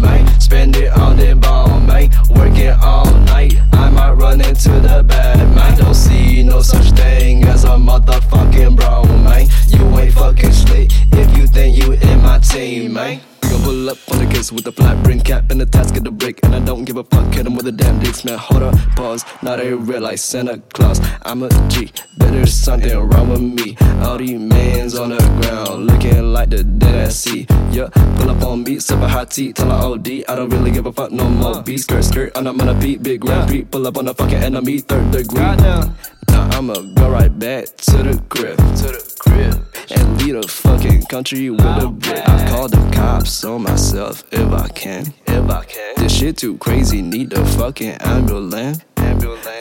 man. 0.00 0.40
Spend 0.40 0.76
it 0.76 0.92
on 0.92 1.16
the 1.16 1.34
ball, 1.34 1.80
man. 1.80 2.10
Working 2.30 2.70
all 2.82 3.10
night, 3.24 3.54
I 3.72 3.90
might 3.90 4.12
run 4.12 4.40
into 4.40 4.70
the 4.80 5.02
bad 5.02 5.38
man. 5.54 5.78
Don't 5.78 5.94
see 5.94 6.42
no 6.42 6.60
such 6.62 6.90
thing 6.92 7.44
as 7.44 7.64
a 7.64 7.76
motherfucking 7.88 8.76
bro, 8.76 9.04
man. 9.24 9.48
You 9.68 9.98
ain't 9.98 10.14
fucking 10.14 10.52
slick 10.52 10.90
if 11.12 11.36
you 11.36 11.46
think 11.46 11.76
you 11.76 11.92
in 11.92 12.22
my 12.22 12.38
team, 12.38 12.59
man. 12.60 12.94
Gon' 12.94 12.96
eh? 12.96 13.20
eh? 13.52 13.64
pull 13.64 13.90
up 13.90 13.98
on 14.10 14.18
the 14.18 14.26
case 14.26 14.52
with 14.52 14.66
a 14.66 14.72
flat 14.72 15.02
brim 15.02 15.20
cap 15.20 15.50
and 15.50 15.62
a 15.62 15.66
task 15.66 15.96
of 15.96 16.04
the 16.04 16.10
brick. 16.10 16.40
And 16.42 16.54
I 16.54 16.60
don't 16.60 16.84
give 16.84 16.96
a 16.96 17.04
fuck, 17.04 17.32
hit 17.32 17.46
him 17.46 17.54
with 17.54 17.66
a 17.66 17.72
damn 17.72 17.98
dick 18.00 18.24
man. 18.24 18.38
Hold 18.38 18.62
up, 18.62 18.74
pause, 18.96 19.24
not 19.42 19.60
a 19.60 19.76
real 19.76 20.00
like 20.00 20.18
Santa 20.18 20.58
Claus. 20.74 21.00
I'm 21.22 21.42
a 21.42 21.48
G, 21.68 21.92
there's 22.16 22.52
something 22.52 22.96
wrong 22.98 23.28
with 23.30 23.40
me. 23.40 23.76
All 24.02 24.18
these 24.18 24.38
mans 24.38 24.98
on 24.98 25.10
the 25.10 25.18
ground, 25.40 25.86
looking 25.86 26.32
like 26.32 26.50
the 26.50 26.64
dead 26.64 27.06
I 27.06 27.08
see. 27.08 27.46
Yeah, 27.70 27.88
pull 28.16 28.30
up 28.30 28.42
on 28.42 28.62
me, 28.64 28.78
sip 28.78 29.00
a 29.00 29.08
hot 29.08 29.30
tea, 29.30 29.52
tell 29.52 29.70
her 29.70 29.94
OD. 29.94 30.08
I 30.28 30.34
don't 30.36 30.50
really 30.50 30.70
give 30.70 30.86
a 30.86 30.92
fuck 30.92 31.12
no 31.12 31.28
more. 31.28 31.62
Be 31.62 31.78
skirt, 31.78 32.04
skirt, 32.04 32.36
and 32.36 32.48
I'm 32.48 32.60
on 32.60 32.68
a 32.68 32.74
beat, 32.74 33.02
big 33.02 33.20
grand 33.20 33.50
beat. 33.50 33.70
Pull 33.70 33.86
up 33.86 33.96
on 33.96 34.06
the 34.06 34.14
fucking 34.14 34.42
enemy, 34.42 34.78
third 34.78 35.10
degree. 35.10 35.40
Now 35.40 36.48
I'ma 36.52 36.74
go 36.94 37.10
right 37.10 37.36
back 37.38 37.66
to 37.88 37.96
the 38.02 38.22
crib, 38.28 38.56
to 38.56 38.86
the 38.94 39.16
crib, 39.18 39.69
and 39.92 40.22
lead 40.22 40.36
a 40.36 40.46
fucking 40.46 41.02
country 41.06 41.50
with 41.50 41.60
a 41.60 41.88
brick. 41.88 42.28
I 42.28 42.48
call 42.48 42.68
the 42.68 42.90
cops 42.94 43.44
on 43.44 43.62
myself 43.62 44.24
if 44.32 44.52
I 44.52 44.68
can, 44.68 45.12
if 45.26 45.50
I 45.50 45.64
can. 45.64 45.94
This 45.96 46.16
shit 46.16 46.36
too 46.36 46.56
crazy, 46.58 47.02
need 47.02 47.32
a 47.32 47.44
fucking 47.44 47.92
ambulance. 48.00 48.84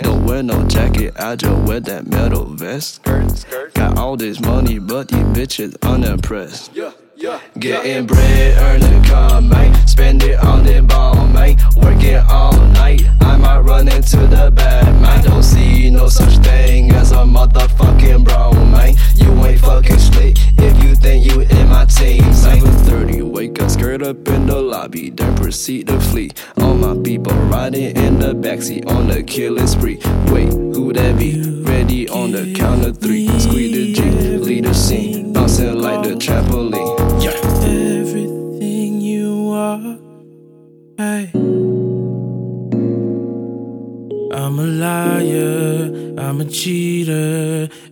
Don't 0.02 0.26
wear 0.26 0.44
no 0.44 0.66
jacket, 0.68 1.14
I 1.18 1.36
just 1.36 1.68
wear 1.68 1.80
that 1.82 2.08
metal 2.08 2.46
vest. 2.46 2.96
Skirt. 3.06 3.74
Got 3.74 3.98
all 3.98 4.16
this 4.18 4.40
money, 4.40 4.80
but 4.80 5.08
these 5.08 5.20
bitches 5.20 5.76
unimpressed. 5.82 6.72
Getting 7.20 8.06
bread, 8.06 8.58
earning 8.60 9.04
come, 9.04 9.50
mate. 9.50 9.76
Spend 9.86 10.24
it 10.24 10.40
on 10.40 10.64
the 10.64 10.82
ball, 10.82 11.28
mate. 11.28 11.60
Working 11.76 12.16
all 12.30 12.54
night, 12.68 13.02
I 13.20 13.36
might 13.36 13.60
run 13.60 13.90
into 13.90 14.26
the 14.26 14.50
bad, 14.50 15.02
man. 15.02 15.26
Don't 15.26 15.44
see 15.44 15.90
no 15.90 16.08
such 16.08 16.38
thing 16.38 16.92
as 16.92 17.12
a 17.12 17.26
motherfucking 17.26 18.24
bro, 18.24 18.54
man. 18.54 18.96
You 19.16 19.34
ain't 19.46 19.60
fucking 19.60 20.00
slick 20.00 20.38
if 20.60 20.82
you 20.82 20.96
think 20.96 21.26
you 21.26 21.42
in 21.42 21.68
my 21.68 21.84
team, 21.84 22.24
mate. 22.24 22.64
7:30, 22.64 23.22
wake 23.24 23.62
up, 23.62 23.70
skirt 23.70 24.02
up 24.02 24.26
in 24.30 24.46
the 24.46 24.56
lobby, 24.56 25.10
then 25.10 25.36
proceed 25.36 25.88
to 25.88 26.00
flee. 26.00 26.32
All 26.62 26.76
my 26.76 26.96
people 27.04 27.34
riding 27.52 27.98
in 27.98 28.20
the 28.20 28.34
backseat 28.34 28.90
on 28.90 29.10
the 29.10 29.24
killing 29.24 29.68
spree. 29.68 30.00
Wait, 30.32 30.54
who 30.54 30.94
that 30.94 31.18
be? 31.18 31.42
Ready 31.64 32.08
on 32.08 32.32
the 32.32 32.54
count 32.54 32.86
of 32.86 32.98
three. 32.98 33.28
Squeeze 33.40 33.74
the 33.74 33.94
G, 33.94 34.02
lead 34.38 34.64
the 34.64 34.74
scene, 34.74 35.09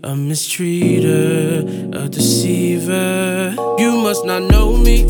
a 0.03 0.09
mistreater, 0.09 1.95
a 1.95 2.07
deceiver. 2.09 3.55
You 3.77 3.97
must 3.97 4.25
not 4.25 4.43
know 4.43 4.77
me. 4.77 5.05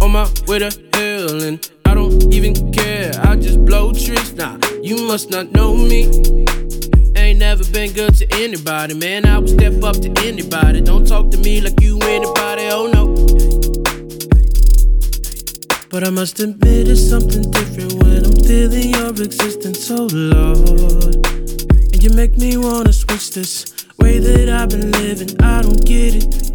On 0.00 0.10
my 0.10 0.28
way 0.46 0.58
to 0.58 0.70
hell, 0.94 1.42
and 1.42 1.70
I 1.84 1.94
don't 1.94 2.32
even 2.34 2.72
care. 2.72 3.12
I 3.22 3.36
just 3.36 3.64
blow 3.64 3.92
tricks. 3.92 4.32
Nah, 4.32 4.58
you 4.82 5.06
must 5.06 5.30
not 5.30 5.52
know 5.52 5.74
me. 5.74 6.04
Ain't 7.16 7.38
never 7.38 7.64
been 7.70 7.92
good 7.92 8.14
to 8.16 8.26
anybody, 8.32 8.94
man. 8.94 9.26
I 9.26 9.38
would 9.38 9.50
step 9.50 9.82
up 9.84 9.96
to 10.00 10.12
anybody. 10.24 10.80
Don't 10.80 11.06
talk 11.06 11.30
to 11.30 11.38
me 11.38 11.60
like 11.60 11.80
you 11.80 11.98
anybody, 12.02 12.68
oh 12.70 12.88
no. 12.92 13.14
But 15.88 16.04
I 16.04 16.10
must 16.10 16.40
admit 16.40 16.88
it's 16.88 17.08
something 17.08 17.50
different 17.50 17.92
when 18.02 18.24
I'm 18.24 18.36
feeling 18.44 18.90
your 18.90 19.10
existence, 19.10 19.90
oh 19.90 20.08
Lord. 20.10 21.31
You 22.02 22.10
make 22.10 22.36
me 22.36 22.56
wanna 22.56 22.92
switch 22.92 23.30
this 23.30 23.86
way 23.96 24.18
that 24.18 24.48
I've 24.48 24.70
been 24.70 24.90
living. 24.90 25.40
I 25.40 25.62
don't 25.62 25.84
get 25.84 26.16
it. 26.16 26.51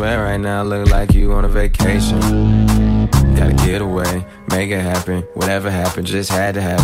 Swear 0.00 0.22
right 0.22 0.40
now, 0.40 0.62
look 0.62 0.88
like 0.88 1.12
you 1.12 1.30
on 1.34 1.44
a 1.44 1.48
vacation. 1.48 2.18
Gotta 3.36 3.52
get 3.66 3.82
away, 3.82 4.24
make 4.48 4.70
it 4.70 4.80
happen. 4.80 5.20
Whatever 5.34 5.70
happened, 5.70 6.06
just 6.06 6.30
had 6.30 6.54
to 6.54 6.62
happen. 6.62 6.79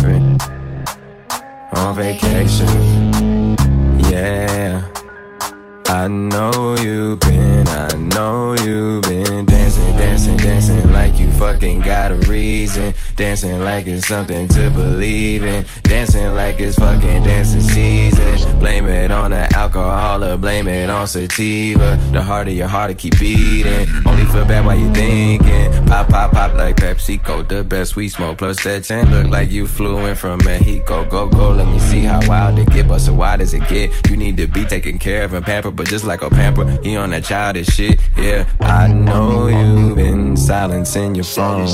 Fucking 11.37 11.81
got 11.81 12.11
a 12.11 12.15
reason. 12.29 12.93
Dancing 13.15 13.59
like 13.61 13.87
it's 13.87 14.07
something 14.07 14.47
to 14.49 14.69
believe 14.71 15.43
in. 15.43 15.65
Dancing 15.83 16.33
like 16.35 16.59
it's 16.59 16.77
fucking 16.77 17.23
dancing 17.23 17.61
season. 17.61 18.59
Blame 18.59 18.87
it 18.87 19.11
on 19.11 19.31
the 19.31 19.55
alcohol 19.55 20.23
or 20.23 20.37
blame 20.37 20.67
it 20.67 20.89
on 20.89 21.07
sativa. 21.07 21.97
The 22.11 22.21
harder 22.21 22.51
your 22.51 22.67
heart 22.67 22.89
to 22.89 22.95
keep 22.95 23.17
beating. 23.19 23.87
Only 24.05 24.25
feel 24.25 24.45
bad 24.45 24.65
while 24.65 24.77
you 24.77 24.93
thinking. 24.93 25.85
Pop, 25.85 26.09
pop, 26.09 26.31
pop 26.31 26.53
like 26.55 26.75
PepsiCo. 26.75 27.47
The 27.47 27.63
best 27.63 27.95
we 27.95 28.09
smoke. 28.09 28.39
Plus 28.39 28.61
that 28.63 28.83
10 28.83 29.11
look 29.11 29.27
like 29.27 29.49
you 29.51 29.67
flew 29.67 30.05
in 30.05 30.15
from 30.15 30.39
Mexico. 30.43 31.05
Go, 31.05 31.29
go, 31.29 31.51
let 31.51 31.67
me 31.67 31.79
see 31.79 32.01
how 32.01 32.19
wild 32.27 32.59
it 32.59 32.69
get. 32.71 32.87
But 32.87 32.99
so 32.99 33.13
why 33.13 33.37
does 33.37 33.53
it 33.53 33.67
get? 33.69 33.91
You 34.09 34.17
need 34.17 34.37
to 34.37 34.47
be 34.47 34.65
taken 34.65 34.99
care 34.99 35.23
of 35.23 35.33
and 35.33 35.45
pampered 35.45 35.77
but 35.77 35.87
just 35.87 36.05
like 36.05 36.21
a 36.23 36.29
pamper, 36.29 36.65
he 36.83 36.95
on 36.95 37.11
that 37.11 37.23
childish 37.23 37.67
shit. 37.67 37.99
Yeah, 38.17 38.49
I 38.59 38.87
know 38.87 39.47
you've 39.47 39.95
been 39.95 40.35
silencing 40.35 41.15
your 41.15 41.23
phone. 41.35 41.67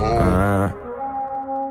Uh, 0.00 0.72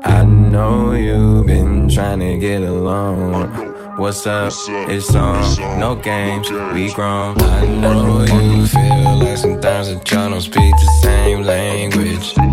I 0.04 0.24
know 0.24 0.92
you've 0.92 1.46
been 1.46 1.88
trying 1.88 2.20
to 2.20 2.38
get 2.38 2.62
along. 2.62 3.70
What's 3.98 4.26
up? 4.26 4.52
It's 4.88 5.14
on. 5.14 5.78
No 5.78 5.94
games, 5.96 6.50
we 6.50 6.92
grown. 6.92 7.38
I 7.40 7.66
know 7.66 8.22
you 8.22 8.66
feel 8.66 9.16
like 9.18 9.36
sometimes 9.36 9.88
that 9.92 10.10
y'all 10.10 10.30
don't 10.30 10.40
speak 10.40 10.72
the 10.72 11.00
same 11.02 11.42
language. 11.42 12.32
Uh, 12.36 12.44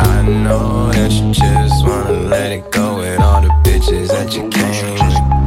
I 0.00 0.22
know 0.26 0.90
that 0.92 1.12
you 1.12 1.32
just 1.32 1.84
wanna 1.86 2.12
let 2.28 2.50
it 2.50 2.70
go 2.72 2.98
with 2.98 3.20
all 3.20 3.42
the 3.42 3.48
bitches 3.62 4.08
that 4.08 4.34
you 4.34 4.48
came 4.48 4.94
with. 4.94 5.37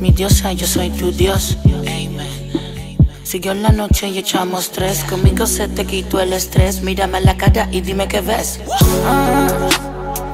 Mi 0.00 0.10
diosa, 0.12 0.52
yo 0.52 0.66
soy 0.66 0.90
tu 0.90 1.12
dios. 1.12 1.56
Amen. 1.64 2.96
Siguió 3.22 3.54
la 3.54 3.70
noche 3.70 4.08
y 4.08 4.18
echamos 4.18 4.70
tres. 4.70 5.04
Conmigo 5.04 5.46
se 5.46 5.68
te 5.68 5.84
quitó 5.84 6.20
el 6.20 6.32
estrés. 6.32 6.82
Mírame 6.82 7.20
la 7.20 7.36
cara 7.36 7.68
y 7.70 7.80
dime 7.80 8.08
qué 8.08 8.20
ves. 8.20 8.60
Ah, 9.04 9.48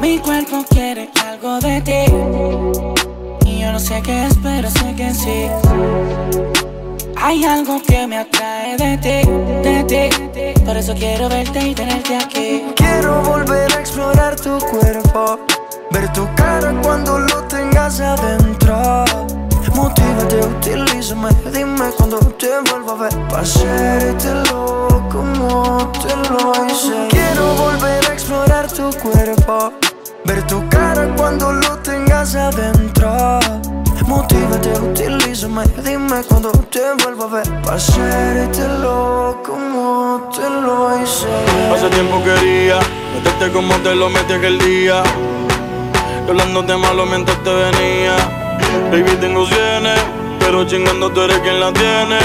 mi 0.00 0.18
cuerpo 0.18 0.64
quiere 0.70 1.10
algo 1.24 1.60
de 1.60 1.80
ti. 1.82 3.48
Y 3.48 3.60
yo 3.60 3.72
no 3.72 3.78
sé 3.78 4.00
qué 4.02 4.26
es, 4.26 4.34
pero 4.42 4.70
sé 4.70 4.94
que 4.96 5.12
sí. 5.12 5.46
Hay 7.16 7.44
algo 7.44 7.82
que 7.82 8.06
me 8.06 8.18
atrae 8.18 8.76
de 8.76 8.98
ti, 8.98 9.28
de 9.62 9.84
ti. 9.84 10.60
Por 10.64 10.76
eso 10.76 10.94
quiero 10.94 11.28
verte 11.28 11.68
y 11.68 11.74
tenerte 11.74 12.16
aquí. 12.16 12.64
Quiero 12.76 13.20
volver 13.22 13.72
a 13.72 13.80
explorar 13.80 14.36
tu 14.36 14.58
cuerpo. 14.58 15.40
Ver 15.90 16.12
tu 16.12 16.26
cara 16.34 16.74
cuando 16.82 17.18
lo 17.18 17.42
tengas 17.44 18.00
adentro. 18.00 19.04
Motívate, 19.76 20.40
utilízame, 20.40 21.28
dime 21.52 21.90
cuando 21.98 22.18
te 22.18 22.48
vuelvo 22.70 22.92
a 22.92 22.94
ver. 22.94 23.28
Pa' 23.28 23.40
hacértelo 23.40 25.06
como 25.12 25.92
te 25.92 26.16
lo 26.30 26.52
hice. 26.64 27.08
Quiero 27.10 27.54
volver 27.56 28.02
a 28.10 28.12
explorar 28.14 28.72
tu 28.72 28.90
cuerpo. 29.02 29.74
Ver 30.24 30.46
tu 30.46 30.66
cara 30.70 31.14
cuando 31.14 31.52
lo 31.52 31.76
tengas 31.80 32.34
adentro. 32.34 33.38
Motívate, 34.06 34.72
utilízame, 34.80 35.64
dime 35.84 36.22
cuando 36.26 36.52
te 36.52 36.80
vuelvo 37.02 37.24
a 37.24 37.26
ver. 37.26 37.62
Pa' 37.62 37.74
hacértelo 37.74 39.42
como 39.44 40.30
te 40.34 40.48
lo 40.48 41.02
hice. 41.02 41.28
Hace 41.74 41.90
tiempo 41.90 42.24
quería 42.24 42.78
meterte 43.14 43.52
como 43.52 43.74
te 43.82 43.94
lo 43.94 44.08
metí 44.08 44.32
aquel 44.32 44.58
día. 44.58 45.02
Y 46.26 46.30
hablándote 46.30 46.78
malo 46.78 47.04
mientras 47.04 47.36
te 47.44 47.52
venía. 47.52 48.45
Baby, 48.90 49.16
tengo 49.20 49.46
cienes, 49.46 50.00
pero 50.38 50.64
chingando 50.64 51.10
tú 51.10 51.22
eres 51.22 51.38
quien 51.40 51.60
la 51.60 51.72
tiene. 51.72 52.18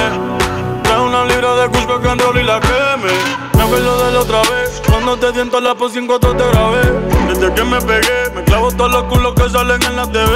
Trae 0.84 1.00
una 1.00 1.26
libra 1.26 1.56
de 1.56 1.68
Cusco 1.70 2.00
que 2.00 2.40
y 2.40 2.44
la 2.44 2.60
queme. 2.60 3.42
Me 3.56 3.64
acuerdo 3.64 4.06
de 4.06 4.12
la 4.12 4.20
otra 4.20 4.42
vez, 4.42 4.82
cuando 4.90 5.18
te 5.18 5.32
siento 5.34 5.62
la 5.62 5.76
pos 5.76 5.94
5 5.94 6.20
te 6.20 6.28
grabé. 6.28 6.82
Desde 7.28 7.54
que 7.54 7.64
me 7.64 7.80
pegué, 7.82 8.30
me 8.36 8.44
clavo 8.44 8.72
todos 8.72 8.92
los 8.92 9.04
culos 9.04 9.34
que 9.36 9.50
salen 9.50 9.82
en 9.84 9.96
la 9.96 10.06
TV. 10.06 10.30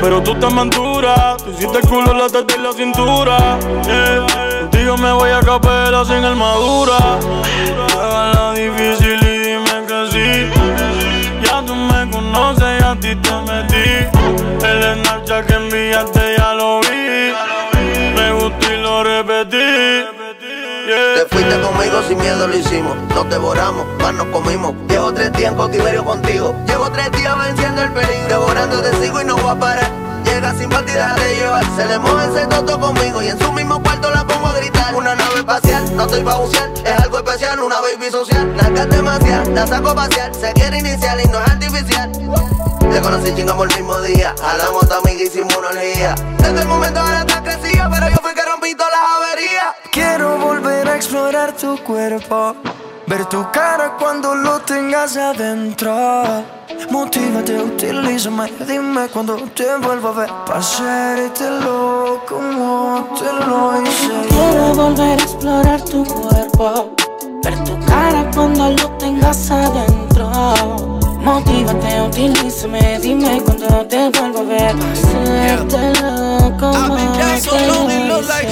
Pero 0.00 0.22
tú 0.22 0.32
estás 0.32 0.52
mantura, 0.52 1.36
tú 1.36 1.50
hiciste 1.50 1.78
el 1.78 1.88
culo, 1.88 2.14
la 2.14 2.28
teta 2.28 2.54
y 2.56 2.62
la 2.62 2.72
cintura. 2.72 3.58
Yeah. 3.84 4.60
Contigo 4.60 4.96
me 4.96 5.12
voy 5.12 5.30
a 5.30 5.40
capela 5.40 6.04
sin 6.04 6.24
armadura. 6.24 6.96
Hágala 7.94 8.52
difícil 8.54 9.22
y 9.22 9.38
dime 9.38 9.86
que 9.86 10.08
sí. 10.10 10.50
Ya 11.44 11.62
tú 11.64 11.74
me 11.74 12.10
conoces 12.10 12.80
y 12.80 12.84
a 12.84 12.94
ti 12.98 13.14
te 13.16 13.32
metí. 13.42 15.11
Que 15.40 15.54
enviaste 15.54 16.36
ya 16.36 16.52
lo 16.52 16.80
vi. 16.82 17.32
Me 18.14 18.32
gustó 18.32 18.70
y 18.70 18.76
lo 18.76 19.02
repetí. 19.02 19.56
Te 19.56 21.26
fuiste 21.30 21.58
conmigo 21.58 22.02
sin 22.06 22.18
miedo 22.18 22.46
lo 22.46 22.54
hicimos. 22.54 22.94
Nos 23.14 23.30
devoramos, 23.30 23.86
más 23.98 24.12
nos 24.12 24.26
comimos. 24.26 24.74
Llevo 24.90 25.10
tres 25.14 25.32
días 25.32 25.52
en 25.52 25.56
cautiverio 25.56 26.04
contigo. 26.04 26.54
Llevo 26.66 26.90
tres 26.90 27.10
días 27.12 27.34
venciendo 27.46 27.82
el 27.82 27.92
peligro. 27.92 28.28
Devorando 28.28 28.82
te 28.82 28.94
sigo 28.96 29.22
y 29.22 29.24
no 29.24 29.36
voy 29.38 29.50
a 29.52 29.58
parar. 29.58 29.90
Sin 30.50 30.68
partida 30.68 31.14
de 31.14 31.36
llevar. 31.36 31.64
Se 31.76 31.86
le 31.86 31.98
mueve 31.98 32.24
ese 32.26 32.46
toto 32.46 32.78
conmigo 32.78 33.22
y 33.22 33.28
en 33.28 33.38
su 33.38 33.52
mismo 33.52 33.80
cuarto 33.80 34.10
la 34.10 34.26
pongo 34.26 34.48
a 34.48 34.56
gritar. 34.58 34.94
Una 34.94 35.14
nave 35.14 35.36
espacial, 35.36 35.96
no 35.96 36.02
estoy 36.02 36.22
pa' 36.22 36.36
bucear. 36.36 36.68
Es 36.84 37.00
algo 37.00 37.18
especial, 37.18 37.60
una 37.60 37.80
baby 37.80 38.10
social. 38.10 38.54
Nalgas 38.56 38.88
demasiado, 38.90 39.50
la 39.52 39.66
saco 39.66 39.94
pasear. 39.94 40.34
Se 40.34 40.52
quiere 40.52 40.78
iniciar 40.78 41.18
y 41.20 41.28
no 41.28 41.38
es 41.40 41.48
artificial. 41.48 42.12
Te 42.12 43.00
conocí 43.00 43.34
chingamos 43.34 43.68
el 43.70 43.76
mismo 43.76 44.00
día. 44.00 44.34
Hablamos 44.42 44.88
tu 44.88 44.94
amiga 44.94 45.22
y 45.22 45.26
hicimos 45.26 45.56
una 45.56 45.68
orgía. 45.68 46.14
Desde 46.38 46.60
el 46.60 46.68
momento 46.68 47.00
ahora 47.00 47.20
estás 47.20 47.40
crecida, 47.40 47.88
pero 47.88 48.08
yo 48.08 48.16
fui 48.16 48.34
que 48.34 48.42
rompí 48.42 48.74
todas 48.74 48.92
las 48.92 49.28
averías. 49.30 49.74
Quiero 49.90 50.38
volver 50.38 50.88
a 50.88 50.96
explorar 50.96 51.52
tu 51.56 51.78
cuerpo. 51.84 52.56
Ver 53.06 53.26
tu 53.26 53.44
cara 53.52 53.96
cuando 53.98 54.34
lo 54.34 54.60
tengas 54.60 55.16
adentro. 55.16 56.44
Motívate, 56.90 57.56
utilízame, 57.60 58.52
dime 58.66 59.08
cuando 59.08 59.36
te 59.54 59.76
vuelvo 59.76 60.08
a 60.08 60.12
ver. 60.12 60.30
Pa' 60.46 60.58
hacértelo 60.58 62.22
como 62.28 63.08
te 63.18 63.32
lo 63.44 63.82
hice. 63.82 64.28
Quiero 64.28 64.74
volver 64.74 65.18
a 65.18 65.22
explorar 65.22 65.80
tu 65.82 66.04
cuerpo. 66.04 66.94
Ver 67.42 67.64
tu 67.64 67.78
cara 67.86 68.30
cuando 68.34 68.70
lo 68.70 68.88
tengas 68.98 69.50
adentro. 69.50 70.30
Motívate, 71.18 72.02
utilízame, 72.02 72.98
dime 73.00 73.42
cuando 73.44 73.86
te 73.86 74.10
vuelvo 74.10 74.40
a 74.40 74.44
ver. 74.44 74.76
Hacértelo 74.92 76.56
como 76.58 76.96
te 76.96 77.66
lo 77.66 78.20
hice. 78.20 78.46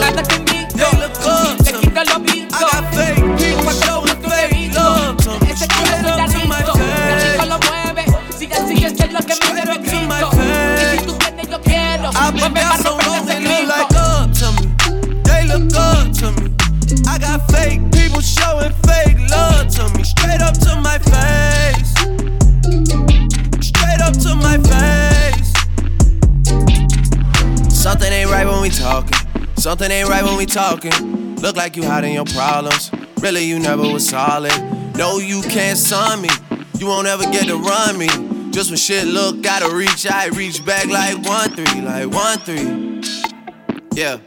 Nada 0.00 0.22
que 0.22 0.38
mí, 0.38 0.66
they 0.76 0.92
look 0.98 1.12
up 1.18 2.04
to 2.04 2.18
me. 2.20 2.46
I 2.50 2.60
got 2.60 2.94
fake 2.94 3.27
quiero. 12.54 12.54
I've 12.54 12.54
been 12.54 12.64
Mueve 12.64 12.82
so 12.82 12.96
romper 12.98 13.08
long, 13.08 13.28
ese 13.28 13.34
they 13.34 13.40
look 13.44 13.68
like 13.68 13.94
up 13.94 14.32
to 14.32 14.48
me. 14.56 14.64
They 15.24 15.42
look 15.46 15.74
up 15.76 16.12
to 16.18 16.26
me. 16.40 16.46
I 17.06 17.18
got 17.18 17.50
fake 17.50 17.80
people 17.92 18.20
showing 18.20 18.72
fake 18.86 19.18
love 19.30 19.68
to 19.76 19.88
me. 19.96 20.02
Straight 20.04 20.40
up 20.40 20.54
to 20.58 20.76
my 20.80 20.98
face. 20.98 21.92
Straight 23.60 24.00
up 24.00 24.14
to 24.24 24.34
my 24.34 24.58
face. 24.58 25.52
Something 27.72 28.12
ain't 28.12 28.30
right 28.30 28.46
when 28.46 28.60
we 28.62 28.70
talking. 28.70 29.18
Something 29.56 29.90
ain't 29.90 30.08
right 30.08 30.24
when 30.24 30.36
we 30.36 30.46
talking. 30.46 31.36
Look 31.36 31.56
like 31.56 31.76
you 31.76 31.84
hiding 31.84 32.14
your 32.14 32.24
problems. 32.26 32.90
Really, 33.20 33.44
you 33.44 33.58
never 33.58 33.82
was 33.82 34.08
solid. 34.08 34.52
No, 34.96 35.18
you 35.18 35.42
can't 35.42 35.78
son 35.78 36.22
me. 36.22 36.28
You 36.78 36.86
won't 36.86 37.06
ever 37.06 37.24
get 37.24 37.46
to 37.46 37.56
run 37.56 37.98
me. 37.98 38.08
Just 38.58 38.70
when 38.70 38.76
shit 38.76 39.06
look 39.06 39.40
gotta 39.40 39.72
reach, 39.72 40.04
I 40.10 40.26
reach 40.30 40.64
back 40.66 40.86
like 40.86 41.16
one 41.24 41.48
three, 41.50 41.80
like 41.80 42.10
one 42.10 42.38
three. 42.40 43.00
Yeah. 43.94 44.18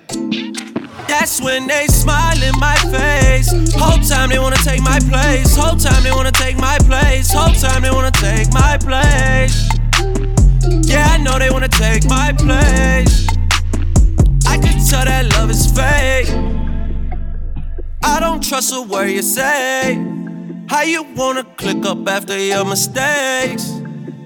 That's 1.06 1.42
when 1.42 1.68
they 1.68 1.88
smile 1.88 2.42
in 2.42 2.58
my 2.58 2.78
face. 2.96 3.52
Whole 3.74 4.02
time 4.02 4.30
they 4.30 4.40
wanna 4.40 4.56
take 4.64 4.82
my 4.84 5.00
place. 5.00 5.54
Whole 5.54 5.76
time 5.76 6.02
they 6.04 6.12
wanna 6.12 6.32
take 6.32 6.58
my 6.58 6.78
place. 6.78 7.30
Whole 7.34 7.54
time 7.56 7.82
they 7.82 7.92
wanna 7.92 8.10
take 8.10 8.54
my 8.54 8.78
place. 8.78 9.68
Yeah, 10.88 11.10
I 11.10 11.18
know 11.18 11.38
they 11.38 11.50
wanna 11.50 11.68
take 11.68 12.06
my 12.06 12.32
place. 12.32 13.28
I 14.48 14.58
can 14.58 14.80
tell 14.88 15.04
that 15.04 15.30
love 15.34 15.50
is 15.50 15.68
fake. 15.76 16.30
I 18.02 18.22
don't 18.22 18.42
trust 18.42 18.74
a 18.74 18.82
word 18.82 19.08
you 19.08 19.24
say. 19.24 19.96
How 20.70 20.84
you 20.84 21.04
wanna 21.18 21.44
click 21.58 21.86
up 21.86 22.08
after 22.08 22.40
your 22.40 22.64
mistakes? 22.64 23.81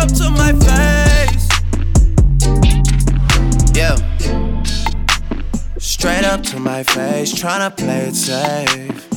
up 0.00 0.08
to 0.08 0.30
my 0.30 0.52
face. 0.66 1.48
Yeah. 3.74 3.96
Straight 5.78 6.24
up 6.24 6.42
to 6.44 6.58
my 6.58 6.82
face, 6.82 7.32
tryna 7.34 7.76
play 7.76 8.08
it 8.08 8.14
safe. 8.14 9.08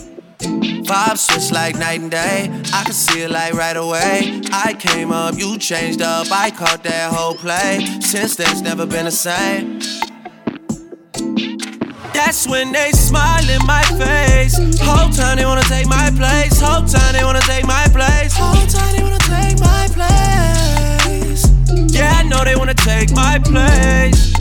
Vibe 0.84 1.18
switch 1.18 1.52
like 1.52 1.76
night 1.78 2.02
and 2.02 2.12
day. 2.12 2.50
I 2.74 2.84
can 2.84 2.94
see 2.94 3.22
it 3.22 3.32
like 3.32 3.54
right 3.54 3.78
away. 3.78 4.42
I 4.52 4.74
came 4.74 5.12
up, 5.14 5.38
you 5.38 5.58
changed 5.58 6.02
up. 6.02 6.28
I 6.32 6.52
caught 6.52 6.84
that 6.84 7.14
whole 7.14 7.36
play. 7.36 7.86
Since 8.02 8.36
then, 8.36 8.52
it's 8.52 8.62
never 8.62 8.86
been 8.86 9.06
the 9.06 9.12
same. 9.12 9.80
That's 12.14 12.46
when 12.48 12.74
they 12.74 12.92
smile 12.92 13.48
in 13.50 13.66
my 13.66 13.84
face. 14.04 14.56
Whole 14.82 15.10
time 15.10 15.38
they 15.38 15.46
wanna 15.46 15.62
take 15.64 15.88
my 15.88 16.12
place. 16.12 16.60
Whole 16.60 16.86
time 16.86 17.14
they 17.14 17.24
wanna 17.24 17.42
take 17.42 17.66
my 17.66 17.88
place. 17.88 18.36
Whole 18.36 18.68
time 18.68 18.96
they 18.96 19.04
wanna 19.04 19.20
take 19.20 19.60
my 19.60 19.88
place. 19.98 20.53
I 22.24 22.28
know 22.30 22.44
they 22.46 22.56
wanna 22.56 22.74
take 22.74 23.12
my 23.12 23.38
place. 23.38 24.34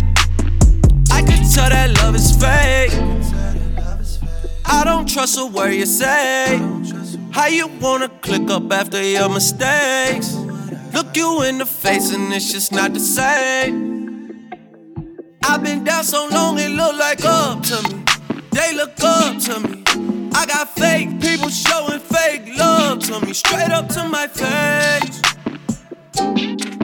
I 1.10 1.20
can 1.20 1.42
tell 1.52 1.68
that 1.68 1.90
love 2.00 2.14
is 2.14 2.30
fake. 2.30 2.92
I 4.64 4.84
don't 4.84 5.08
trust 5.08 5.36
a 5.36 5.46
word 5.46 5.74
you 5.74 5.86
say. 5.86 6.60
How 7.32 7.46
you 7.46 7.66
wanna 7.80 8.08
click 8.08 8.48
up 8.50 8.72
after 8.72 9.02
your 9.02 9.28
mistakes? 9.28 10.36
Look 10.94 11.16
you 11.16 11.42
in 11.42 11.58
the 11.58 11.66
face 11.66 12.14
and 12.14 12.32
it's 12.32 12.52
just 12.52 12.70
not 12.70 12.94
the 12.94 13.00
same. 13.00 14.48
I've 15.42 15.64
been 15.64 15.82
down 15.82 16.04
so 16.04 16.28
long 16.30 16.60
it 16.60 16.70
look 16.70 16.96
like 16.96 17.24
up 17.24 17.64
to 17.64 17.82
me. 17.88 18.04
They 18.52 18.76
look 18.76 18.92
up 19.02 19.38
to 19.46 19.58
me. 19.58 19.82
I 20.32 20.46
got 20.46 20.68
fake 20.68 21.20
people 21.20 21.48
showing 21.48 21.98
fake 21.98 22.56
love 22.56 23.00
to 23.08 23.26
me, 23.26 23.32
straight 23.32 23.72
up 23.72 23.88
to 23.88 24.04
my 24.08 24.28
face 24.28 25.22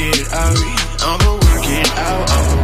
it 0.00 0.32
out. 0.32 0.56
I'ma 1.02 1.32
work 1.34 1.64
it 1.64 1.90
out. 1.98 2.30
I'ma 2.30 2.57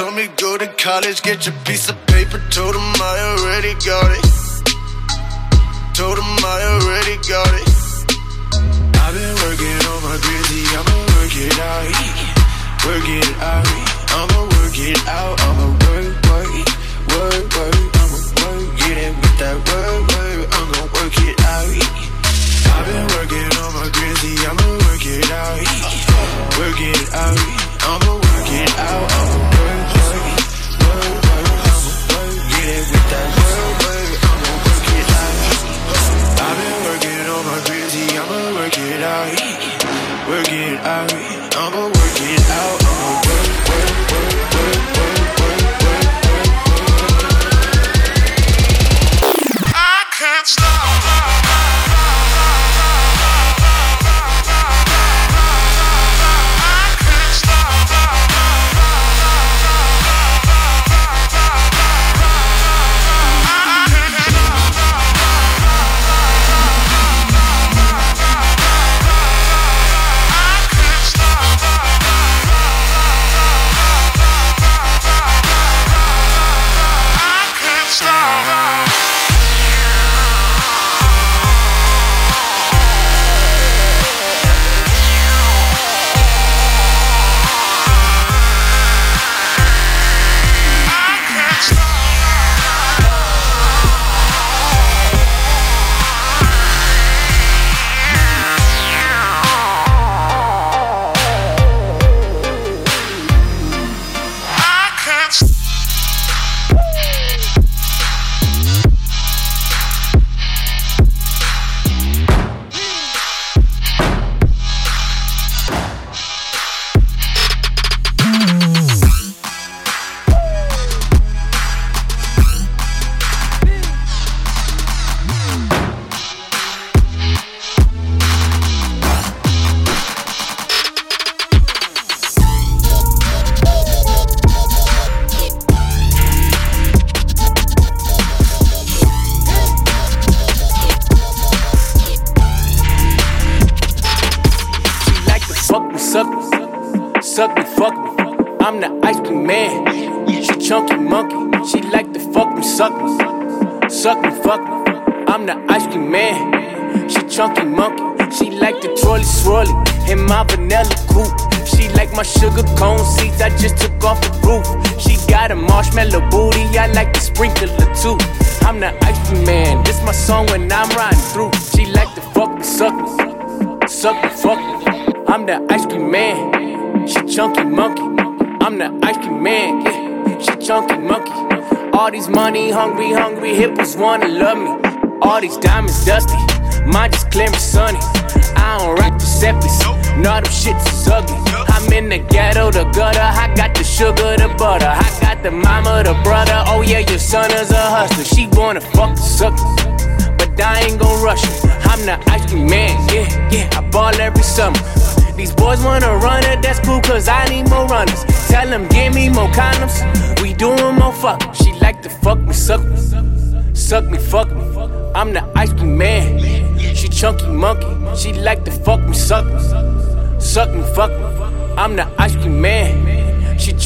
Told 0.00 0.14
me 0.14 0.28
go 0.40 0.56
to 0.56 0.66
college, 0.80 1.20
get 1.20 1.44
your 1.44 1.54
piece 1.66 1.90
of 1.90 2.06
paper. 2.06 2.40
Told 2.48 2.74
him 2.74 2.88
I 3.04 3.14
already 3.36 3.74
got 3.84 4.08
it. 4.16 4.24
Told 5.92 6.16
him 6.16 6.40
I 6.40 6.56
already 6.72 7.16
got 7.28 7.52
it. 7.60 7.68
I've 8.96 9.12
been 9.12 9.36
working 9.44 9.80
on 9.92 10.00
my 10.00 10.16
grizzly, 10.24 10.64
I'ma 10.72 10.96
work 11.20 11.36
it 11.36 11.52
out. 11.60 11.92
Work 12.88 13.08
it 13.12 13.28
out. 13.44 13.68
I'ma 14.16 14.40
work 14.56 14.78
it 14.80 15.00
out. 15.04 15.36
I'ma 15.36 15.68
work, 15.68 16.16
work, 16.32 16.48
work, 17.12 17.44
work. 17.60 17.76
I'ma 18.00 18.18
work 18.40 18.80
it 18.80 19.12
with 19.20 19.36
that 19.36 19.56
work, 19.68 20.00
work. 20.16 20.48
I'm 20.48 20.66
gonna 20.72 20.96
work 20.96 21.16
it 21.28 21.36
out. 21.44 21.76
I've 22.72 22.86
been 22.88 23.04
working 23.20 23.52
on 23.52 23.70
my 23.76 23.88
grizzly, 23.92 24.32
I'ma 24.48 24.64
work 24.80 25.04
it 25.04 25.28
out. 25.28 25.60
Work 26.56 26.80
it 26.88 27.04
out. 27.12 27.36
I'ma 27.84 28.14
work 28.16 28.29
get 28.50 28.78
out 28.78 29.06
work, 29.10 29.40
work, 29.60 30.30
work, 30.82 31.18
I'm 31.30 31.86
a 31.86 31.94
work, 32.10 32.34
get 32.50 32.66
it 32.76 32.84
with 32.90 33.06
that 33.12 33.28
work, 33.38 33.78
work, 33.84 34.10
I'm 34.30 34.42
a 34.42 34.54
work 34.66 34.88
it 34.98 35.08
out. 35.20 35.38
I've 36.44 36.56
been 36.58 36.78
working 36.86 37.26
on 37.34 37.42
my 37.46 37.58
crazy, 37.66 38.06
I'ma 38.18 38.40
work 38.58 38.78
it 38.78 39.02
out, 39.14 39.30
work 40.28 40.50
it 40.50 40.78
out, 40.82 41.12
I'ma 41.62 41.82
work 41.86 42.18
it 42.20 42.50
out. 42.50 42.89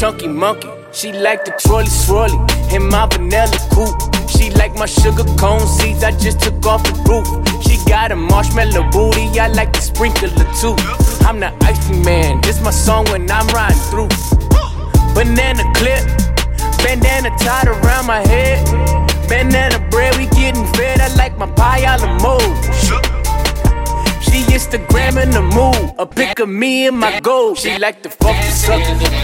chunky 0.04 0.28
monkey. 0.28 0.68
She 0.92 1.12
like 1.12 1.46
the 1.46 1.52
trolley 1.52 1.86
swirly 1.86 2.36
in 2.74 2.86
my 2.88 3.06
vanilla 3.06 3.58
coupe. 3.72 3.96
She 4.28 4.50
like 4.50 4.74
my 4.74 4.84
sugar 4.84 5.24
cone 5.40 5.66
seeds, 5.66 6.04
I 6.04 6.10
just 6.10 6.40
took 6.40 6.66
off 6.66 6.82
the 6.84 6.92
roof. 7.08 7.26
She 7.64 7.78
got 7.88 8.12
a 8.12 8.16
marshmallow 8.16 8.90
booty, 8.90 9.40
I 9.40 9.48
like 9.48 9.72
to 9.72 9.80
the 9.80 9.86
sprinkler 9.90 10.28
too. 10.60 10.76
I'm 11.26 11.40
the 11.40 11.50
icy 11.64 11.94
man, 12.04 12.42
this 12.42 12.60
my 12.60 12.70
song 12.70 13.06
when 13.06 13.30
I'm 13.30 13.48
riding 13.56 13.80
through. 13.88 14.12
Banana 15.14 15.64
clip, 15.72 16.04
bandana 16.84 17.30
tied 17.38 17.68
around 17.68 18.04
my 18.06 18.20
head. 18.28 18.60
Banana 19.26 19.78
bread, 19.88 20.18
we 20.18 20.26
getting 20.36 20.66
fed, 20.74 21.00
I 21.00 21.14
like 21.14 21.38
my 21.38 21.50
pie 21.52 21.86
all 21.90 21.98
the 21.98 22.12
mode. 22.20 22.52
She 24.22 24.42
Instagramming 24.54 25.32
the 25.32 25.42
mood, 25.42 25.94
a 25.98 26.06
pic 26.06 26.38
of 26.38 26.48
me 26.48 26.86
and 26.86 26.96
my 26.96 27.18
gold. 27.20 27.58
She 27.58 27.76
like 27.78 28.02
to 28.02 28.08
fuck 28.08 28.36
the 28.36 28.50
suckers. 28.50 29.23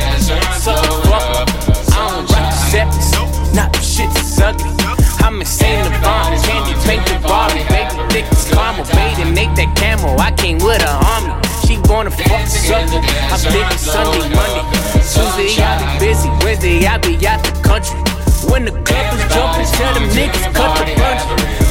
Usually 16.81 16.87
I 16.87 16.99
be 16.99 17.27
out 17.27 17.45
the 17.45 17.53
country. 17.61 17.99
When 18.51 18.65
the 18.65 18.73
club 18.73 19.13
is 19.13 19.21
jumping, 19.35 19.67
tell 19.77 19.93
them 19.93 20.09
niggas 20.17 20.55
cut 20.55 20.79
the 20.79 20.95
punch. 20.97 21.23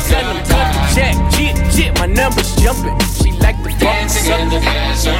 Tell 0.07 0.21
them 0.21 0.45
cut 0.45 0.69
the 0.69 0.81
check, 0.93 1.15
chip, 1.33 1.55
chip, 1.73 1.97
my 1.97 2.05
numbers 2.05 2.55
jumping. 2.55 2.93
She 3.17 3.31
like 3.39 3.57
the 3.63 3.71
fuck 3.71 4.09
something. 4.09 5.18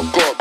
fuck 0.00 0.16
up. 0.18 0.37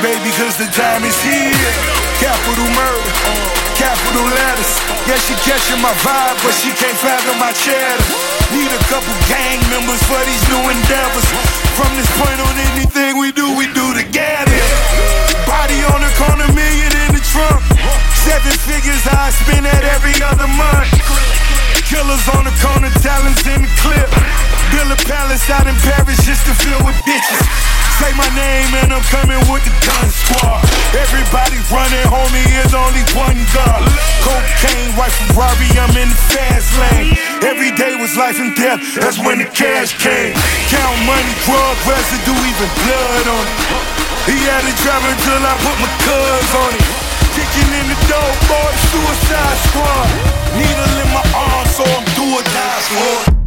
Baby, 0.00 0.32
cause 0.36 0.56
the 0.56 0.68
time 0.72 1.04
is 1.04 1.16
here. 1.20 1.72
Capital 2.20 2.68
murder, 2.72 3.12
capital 3.76 4.24
letters. 4.32 4.72
Yeah, 5.08 5.20
she 5.24 5.36
catching 5.44 5.80
my 5.80 5.92
vibe, 6.04 6.36
but 6.44 6.52
she 6.56 6.72
can't 6.72 6.96
fathom 7.00 7.36
my 7.40 7.52
cheddar. 7.52 8.04
Need 8.52 8.72
a 8.72 8.82
couple 8.88 9.12
gang 9.28 9.60
members 9.72 10.00
for 10.04 10.20
these 10.24 10.44
new 10.48 10.64
endeavors. 10.68 11.28
From 11.76 11.92
this 11.96 12.08
point 12.16 12.40
on, 12.40 12.54
anything 12.76 13.20
we 13.20 13.32
do, 13.32 13.56
we 13.56 13.68
do 13.72 13.86
together. 13.96 14.60
Body 15.44 15.78
on 15.92 16.00
the 16.00 16.12
corner, 16.16 16.48
million 16.52 16.92
in 17.08 17.10
the 17.16 17.22
trunk. 17.32 17.60
Seven 18.24 18.52
figures, 18.68 19.04
I 19.08 19.32
spend 19.32 19.64
at 19.68 19.84
every 19.96 20.16
other 20.24 20.48
month. 20.48 20.92
Killers 21.88 22.24
on 22.36 22.44
the 22.44 22.54
corner, 22.60 22.90
talents 23.00 23.44
in 23.48 23.62
the 23.64 23.72
clip. 23.80 24.49
Build 24.70 24.90
a 24.94 24.98
palace 25.02 25.50
out 25.50 25.66
in 25.66 25.74
Paris 25.82 26.22
just 26.22 26.46
to 26.46 26.54
fill 26.54 26.78
with 26.86 26.94
bitches. 27.02 27.42
Say 27.98 28.16
my 28.16 28.30
name 28.32 28.70
and 28.80 28.96
I'm 28.96 29.04
coming 29.12 29.42
with 29.50 29.60
the 29.66 29.74
gun 29.84 30.08
squad. 30.08 30.64
Everybody 30.96 31.58
running, 31.68 32.06
homie, 32.08 32.48
is 32.64 32.72
only 32.72 33.04
one 33.12 33.36
gun. 33.52 33.82
Cocaine, 34.24 34.94
white 34.96 35.12
Ferrari, 35.12 35.68
I'm 35.76 35.92
in 36.00 36.08
the 36.08 36.20
fast 36.32 36.70
lane. 36.80 37.12
Every 37.44 37.74
day 37.76 37.98
was 38.00 38.16
life 38.16 38.40
and 38.40 38.56
death, 38.56 38.80
that's 38.96 39.20
when 39.20 39.42
the 39.42 39.48
cash 39.52 39.92
came. 40.00 40.32
Count 40.72 40.96
money, 41.04 41.34
drug 41.44 41.76
residue, 41.84 42.40
even 42.40 42.70
blood 42.80 43.26
on 43.36 43.44
it. 43.44 43.58
He 44.32 44.38
had 44.48 44.64
it 44.64 44.78
driving 44.80 45.18
till 45.26 45.42
I 45.44 45.54
put 45.60 45.76
my 45.82 45.90
cuz 46.06 46.50
on 46.56 46.72
it. 46.78 46.86
Kicking 47.36 47.70
in 47.74 47.86
the 47.90 47.98
door, 48.08 48.30
boy, 48.48 48.70
suicide 48.88 49.58
squad. 49.68 50.08
Needle 50.56 50.94
in 51.04 51.08
my 51.12 51.24
arm, 51.36 51.66
so 51.68 51.84
I'm 51.84 52.06
do 52.16 52.24
or 52.38 52.44
die 52.48 52.80
squad. 52.86 53.39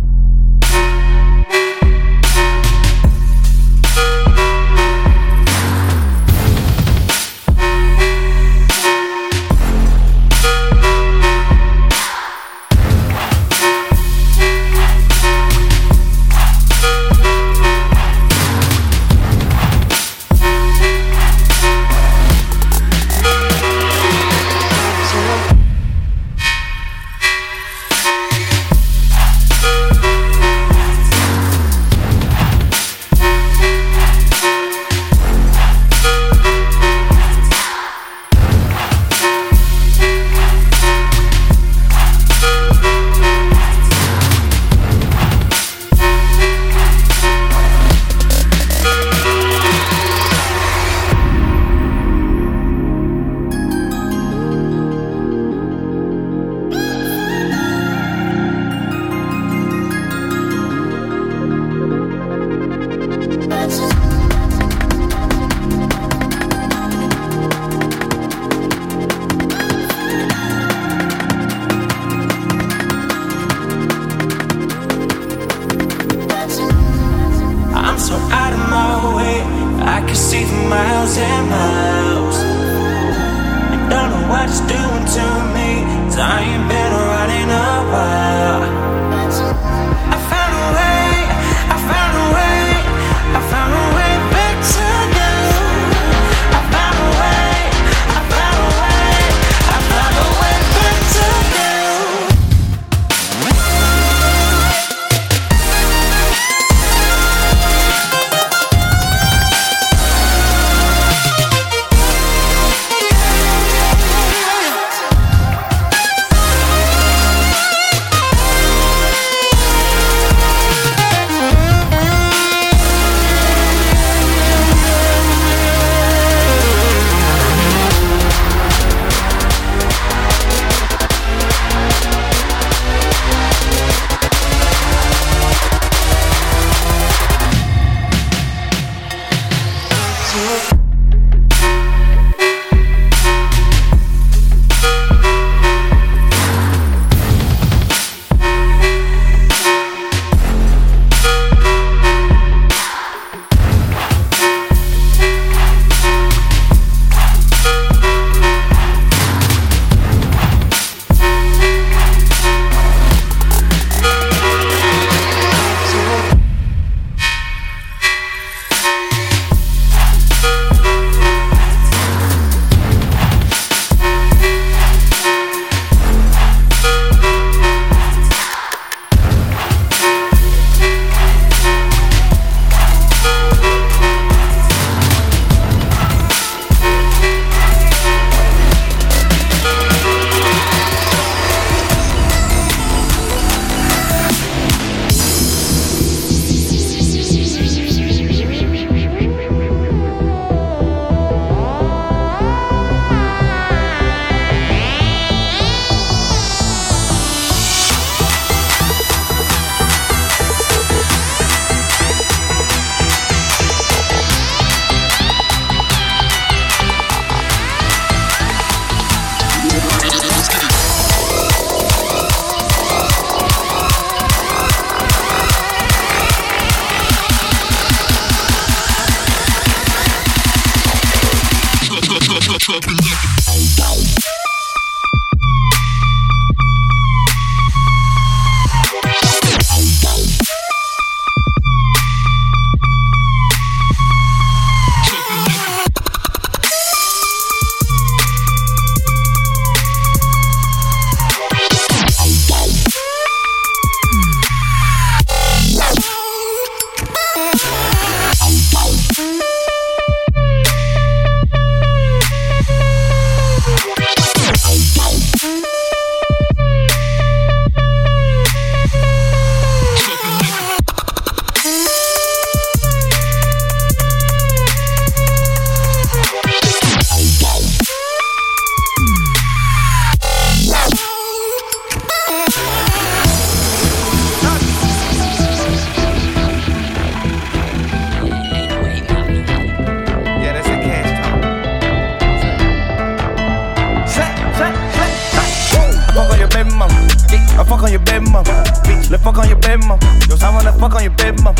Fuck 300.83 300.99
on 300.99 301.03
your 301.03 301.15
baby 301.15 301.39
mama. 301.39 301.55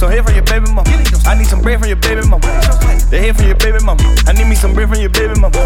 So 0.00 0.08
here 0.08 0.24
for 0.24 0.32
your 0.32 0.44
baby 0.48 0.64
mama. 0.72 0.88
I 1.28 1.36
need 1.36 1.46
some 1.46 1.60
bread 1.60 1.78
from 1.78 1.88
your 1.88 2.00
baby 2.00 2.24
mama. 2.24 2.48
The 3.12 3.20
head 3.20 3.36
from 3.36 3.52
your 3.52 3.60
baby 3.60 3.84
mama. 3.84 4.00
I 4.24 4.32
need 4.32 4.48
me 4.48 4.56
some 4.56 4.72
bread 4.72 4.88
from 4.88 5.00
your 5.00 5.12
baby 5.12 5.36
mama. 5.36 5.60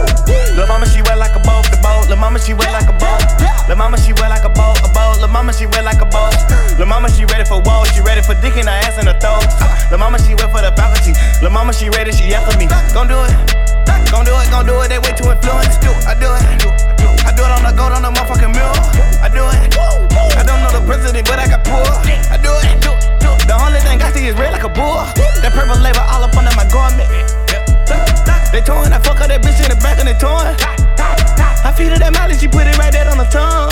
Lil' 0.58 0.66
mama, 0.66 0.86
she 0.90 0.98
wet 1.06 1.18
like 1.18 1.38
a 1.38 1.42
boat, 1.46 1.62
the 1.70 1.78
boat. 1.78 2.10
Lil' 2.10 2.18
mama, 2.18 2.38
she 2.42 2.52
wet 2.52 2.72
like 2.74 2.90
a 2.90 2.96
boat. 2.98 3.22
Lil' 3.68 3.78
mama, 3.78 3.94
she 3.94 4.12
wet 4.18 4.30
like 4.34 4.42
a 4.42 4.50
boat, 4.50 4.82
a 4.82 4.90
boat. 4.90 5.22
Lil' 5.22 5.30
mama, 5.30 5.52
she 5.52 5.66
wet 5.70 5.84
like 5.84 6.02
a 6.02 6.08
boat. 6.10 6.34
Lil' 6.78 6.90
mama, 6.90 7.08
she 7.14 7.24
ready 7.30 7.46
for 7.46 7.62
walls, 7.62 7.86
she 7.94 8.02
ready 8.02 8.22
for 8.22 8.34
dick 8.42 8.58
in 8.58 8.66
her 8.66 8.78
ass 8.82 8.98
and 8.98 9.06
her 9.06 9.18
throat. 9.22 9.46
Lil' 9.90 10.00
mama, 10.02 10.18
she 10.18 10.34
wet 10.34 10.50
for 10.50 10.58
the 10.58 10.74
faculty. 10.74 11.14
Lil' 11.42 11.54
mama, 11.54 11.72
she 11.72 11.88
ready, 11.90 12.10
she 12.10 12.34
after 12.34 12.58
me. 12.58 12.66
Gon' 12.90 13.06
do 13.06 13.22
it. 13.22 13.59
Gon' 14.10 14.26
do 14.26 14.34
it, 14.34 14.50
gon' 14.50 14.66
do 14.66 14.74
it, 14.82 14.88
they 14.90 14.98
way 14.98 15.14
too 15.14 15.30
influenced. 15.30 15.86
I 16.02 16.18
do 16.18 16.26
it. 16.34 16.42
I 17.22 17.30
do 17.30 17.46
it 17.46 17.52
on 17.54 17.62
the 17.62 17.70
gold 17.70 17.94
on 17.94 18.02
the 18.02 18.10
motherfucking 18.10 18.50
mirror. 18.50 18.74
I 19.22 19.30
do 19.30 19.46
it. 19.54 19.78
I 20.34 20.42
don't 20.42 20.58
know 20.66 20.72
the 20.74 20.82
president, 20.84 21.26
but 21.30 21.38
I 21.38 21.46
got 21.46 21.62
poor. 21.62 21.86
I 22.26 22.36
do 22.36 22.50
it. 22.66 22.82
The 23.46 23.54
only 23.54 23.78
thing 23.80 24.02
I 24.02 24.10
see 24.10 24.26
is 24.26 24.34
red 24.34 24.52
like 24.52 24.64
a 24.64 24.68
bull. 24.68 25.06
That 25.14 25.54
purple 25.54 25.78
label 25.78 26.02
all 26.10 26.26
up 26.26 26.34
under 26.34 26.50
my 26.58 26.66
garment. 26.66 27.06
They 28.50 28.60
torn, 28.60 28.92
I 28.92 28.98
fuck 28.98 29.18
her 29.22 29.28
that 29.30 29.42
bitch 29.46 29.62
in 29.62 29.70
the 29.70 29.78
back 29.78 30.02
and 30.02 30.08
they 30.10 30.18
torn. 30.18 30.58
I 31.62 31.70
feed 31.70 31.94
her 31.94 31.98
that 31.98 32.12
mileage, 32.12 32.40
she 32.40 32.48
put 32.48 32.66
it 32.66 32.76
right 32.78 32.90
there 32.90 33.06
on 33.06 33.18
the 33.18 33.30
tongue. 33.30 33.70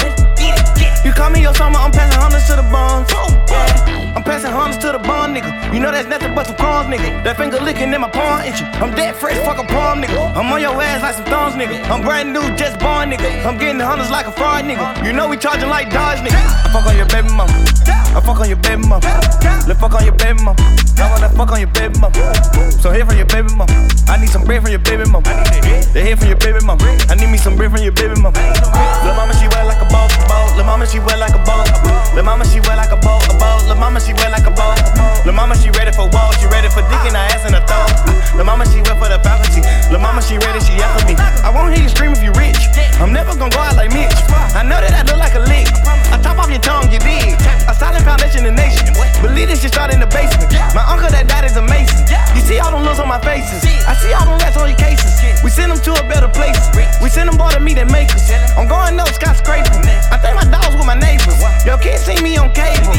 You 1.05 1.13
call 1.13 1.31
me 1.31 1.43
your 1.43 1.55
summer, 1.55 1.79
I'm 1.79 1.91
passing 1.91 2.15
hundreds 2.15 2.47
to 2.47 2.55
the 2.55 2.67
bones. 2.71 3.11
Yeah. 3.51 4.08
I'm 4.19 4.25
passing 4.25 4.51
hundreds 4.51 4.83
to 4.83 4.91
the 4.91 4.99
bone, 4.99 5.31
nigga. 5.31 5.73
You 5.73 5.79
know 5.79 5.93
that's 5.95 6.09
nothing 6.09 6.35
but 6.35 6.51
some 6.51 6.57
crumbs, 6.57 6.91
nigga. 6.91 7.23
That 7.23 7.37
finger 7.39 7.63
licking 7.63 7.95
in 7.95 8.01
my 8.01 8.11
palm 8.11 8.43
itching. 8.43 8.67
I'm 8.83 8.91
dead 8.91 9.15
fresh, 9.15 9.39
fuck 9.47 9.63
a 9.63 9.67
palm, 9.71 10.03
nigga. 10.03 10.35
I'm 10.35 10.51
on 10.51 10.61
your 10.61 10.75
ass 10.75 11.07
like 11.07 11.15
some 11.15 11.25
thorns, 11.31 11.55
nigga. 11.55 11.79
I'm 11.87 12.03
brand 12.03 12.35
new, 12.35 12.43
just 12.59 12.83
born, 12.83 13.15
nigga. 13.15 13.31
I'm 13.47 13.63
getting 13.63 13.79
hundreds 13.79 14.11
like 14.11 14.27
a 14.27 14.33
fraud, 14.35 14.67
nigga. 14.67 15.07
You 15.07 15.13
know 15.13 15.29
we 15.29 15.37
charging 15.37 15.71
like 15.71 15.95
Dodge, 15.95 16.19
nigga. 16.19 16.35
I 16.35 16.67
fuck 16.75 16.91
on 16.91 16.99
your 16.99 17.07
baby 17.07 17.31
mama. 17.31 17.55
I 17.87 18.19
fuck 18.19 18.43
on 18.43 18.49
your 18.51 18.59
baby 18.59 18.83
mama. 18.83 19.07
Let's 19.71 19.79
fuck 19.79 19.95
on 19.95 20.03
your 20.03 20.19
baby 20.19 20.43
mama. 20.43 20.59
I 20.99 21.07
wanna 21.15 21.31
fuck 21.31 21.55
on 21.55 21.63
your 21.63 21.71
baby 21.71 21.95
mama. 22.03 22.19
So 22.83 22.91
here 22.91 23.07
from 23.07 23.23
your 23.23 23.31
baby 23.31 23.55
mama. 23.55 23.71
I 24.11 24.19
need 24.19 24.35
some 24.35 24.43
bread 24.43 24.67
from 24.67 24.75
your 24.75 24.83
baby 24.83 25.07
mama. 25.07 25.31
The 25.95 26.03
head 26.03 26.19
from 26.19 26.27
your 26.27 26.43
baby 26.43 26.59
mama. 26.67 26.83
I 27.07 27.15
need 27.15 27.31
me 27.31 27.39
some 27.39 27.55
bread 27.55 27.71
from 27.71 27.87
your 27.87 27.95
baby 27.95 28.19
mama. 28.19 28.35
Lil' 28.35 29.15
mama, 29.15 29.31
she 29.39 29.47
wet 29.47 29.63
like 29.71 29.79
a 29.79 29.87
boat, 29.87 30.11
boat. 30.27 30.59
Lil' 30.59 30.67
mama, 30.67 30.91
she 30.91 30.99
wet 30.99 31.23
like 31.23 31.39
a 31.39 31.43
boat. 31.47 31.71
Lil' 32.19 32.27
mama, 32.27 32.45
she 32.45 32.59
wet 32.67 32.75
like 32.75 32.91
a 32.91 32.99
a 32.99 33.37
boat. 33.39 33.63
Lil' 33.69 33.77
mama, 33.77 34.01
she 34.01 34.08
wet 34.15 34.31
like 34.31 34.47
a 34.47 34.55
boat. 34.55 34.79
Lil' 35.25 35.35
mama, 35.35 35.57
she 35.57 35.71
ready 35.77 35.93
for 35.93 36.09
walls, 36.09 36.37
she 36.41 36.47
ready 36.47 36.69
for 36.69 36.83
dick 36.89 37.03
in 37.05 37.15
her 37.15 37.27
ass 37.35 37.45
and 37.45 37.55
her 37.55 37.65
throat. 37.67 37.93
Lil' 38.37 38.47
mama, 38.47 38.65
she 38.69 38.81
wet 38.87 38.97
for 38.97 39.09
the 39.09 39.19
faculty. 39.21 39.61
Lil' 39.91 40.01
mama, 40.01 40.23
she 40.23 40.39
ready, 40.39 40.61
she 40.61 40.79
after 40.81 41.05
me. 41.05 41.15
I 41.45 41.51
won't 41.51 41.75
hear 41.75 41.83
you 41.83 41.91
scream 41.91 42.13
if 42.13 42.23
you 42.23 42.33
rich. 42.39 42.59
I'm 42.99 43.13
never 43.13 43.35
gonna 43.37 43.51
go 43.55 43.61
out 43.61 43.77
like 43.77 43.93
Mitch. 43.95 44.15
I 44.55 44.67
know 44.67 44.81
that 44.81 44.91
I 44.91 45.03
look 45.07 45.23
like 45.23 45.35
a 45.39 45.45
lick. 45.47 45.71
I 46.11 46.19
top 46.19 46.39
off 46.39 46.51
your 46.51 46.59
tongue, 46.59 46.91
you 46.91 46.99
dig? 46.99 47.39
A 47.69 47.75
solid 47.75 48.03
foundation 48.03 48.43
in 48.43 48.55
the 48.55 48.59
nation. 48.59 48.91
Believe 49.23 49.49
this 49.49 49.63
shit 49.63 49.71
start 49.71 49.95
in 49.95 50.01
the 50.01 50.11
basement. 50.11 50.51
My 50.75 50.83
uncle 50.89 51.11
that 51.11 51.29
died 51.29 51.45
is 51.45 51.57
amazing. 51.57 52.09
You 52.35 52.43
see 52.43 52.59
all 52.59 52.73
them 52.73 52.83
looks 52.83 52.99
on 52.99 53.07
my 53.07 53.21
faces. 53.23 53.63
I 53.87 53.95
see 53.95 54.11
all 54.15 54.27
them 54.27 54.39
rats 54.43 54.57
on 54.57 54.67
your 54.67 54.79
cases. 54.79 55.15
We 55.45 55.51
send 55.51 55.71
them 55.71 55.79
to 55.87 55.93
a 55.95 56.05
better 56.09 56.27
place. 56.29 56.59
We 57.03 57.09
send 57.09 57.29
them 57.29 57.39
boy 57.39 57.55
to 57.55 57.61
meet 57.61 57.79
and 57.79 57.91
make 57.91 58.11
us. 58.11 58.31
I'm 58.59 58.67
going 58.67 58.97
no 58.97 59.05
skyscraping. 59.05 59.87
I 60.11 60.19
think 60.19 60.35
my 60.35 60.47
dogs 60.51 60.75
with 60.75 60.87
my 60.87 60.99
neighbors. 60.99 61.39
Yo, 61.63 61.79
kids 61.79 62.03
see 62.03 62.19
me 62.23 62.39
on 62.39 62.51
cable. 62.51 62.99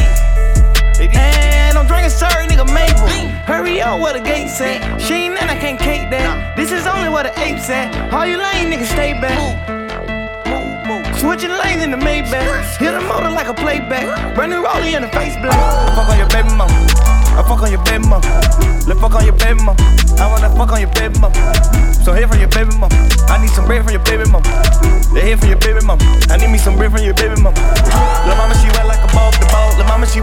And 1.08 1.78
I'm 1.78 1.86
drinking 1.86 2.10
sorry, 2.10 2.46
nigga 2.46 2.66
Maple. 2.72 3.08
Hurry 3.46 3.80
up 3.80 4.00
where 4.00 4.12
the 4.12 4.20
gates 4.20 4.60
at. 4.60 5.00
She 5.00 5.14
ain't 5.14 5.40
and 5.40 5.50
I 5.50 5.56
can't 5.56 5.78
cake 5.78 6.10
that. 6.10 6.56
This 6.56 6.72
is 6.72 6.86
only 6.86 7.08
where 7.08 7.24
the 7.24 7.32
apes 7.40 7.70
at. 7.70 8.12
All 8.12 8.26
you 8.26 8.36
lame 8.36 8.70
niggas 8.70 8.92
stay 8.92 9.12
back. 9.14 9.38
Switching 11.16 11.50
lanes 11.50 11.82
in 11.82 11.90
the 11.90 11.96
Maybach. 11.96 12.76
Hit 12.76 12.94
a 12.94 13.00
motor 13.00 13.30
like 13.30 13.48
a 13.48 13.54
playback. 13.54 14.34
Brand 14.34 14.52
new 14.52 14.62
rollie 14.62 14.96
in 14.96 15.02
the 15.02 15.08
face 15.08 15.36
black. 15.36 15.52
I 15.52 15.94
fuck 15.94 16.08
on 16.08 16.18
your 16.18 16.28
baby 16.28 16.48
mama. 16.56 16.72
I 17.36 17.42
fuck 17.46 17.62
on 17.62 17.70
your 17.70 17.84
baby 17.84 18.04
mama. 18.08 18.26
Let's 18.88 19.00
fuck 19.00 19.14
on 19.14 19.24
your 19.24 19.36
baby 19.36 19.60
mama. 19.62 19.80
I 20.20 20.26
wanna 20.28 20.48
fuck 20.56 20.72
on 20.72 20.80
your 20.80 20.92
baby 20.92 21.18
mama. 21.20 21.36
So 22.04 22.12
here 22.12 22.28
from 22.28 22.40
your 22.40 22.48
baby 22.48 22.72
mama. 22.76 22.96
I 23.28 23.40
need 23.40 23.50
some 23.50 23.66
bread 23.66 23.84
from 23.84 23.92
your 23.92 24.04
baby 24.04 24.24
mama. 24.28 24.48
The 25.12 25.20
head 25.20 25.40
from 25.40 25.48
your 25.48 25.58
baby 25.60 25.84
mama. 25.84 26.00
I 26.30 26.36
need 26.40 26.48
me 26.48 26.58
some 26.58 26.76
bread 26.76 26.90
from 26.92 27.04
your 27.04 27.14
baby 27.14 27.36
mama. 27.40 27.60
Lil' 28.24 28.36
mama, 28.36 28.54
she 28.56 28.68
wet 28.72 28.86
like 28.88 29.04
a 29.04 29.10
boat, 29.12 29.36
the 29.36 29.46
boat. 29.52 29.76
Lil' 29.76 29.86
mama, 29.86 30.06
she 30.06 30.19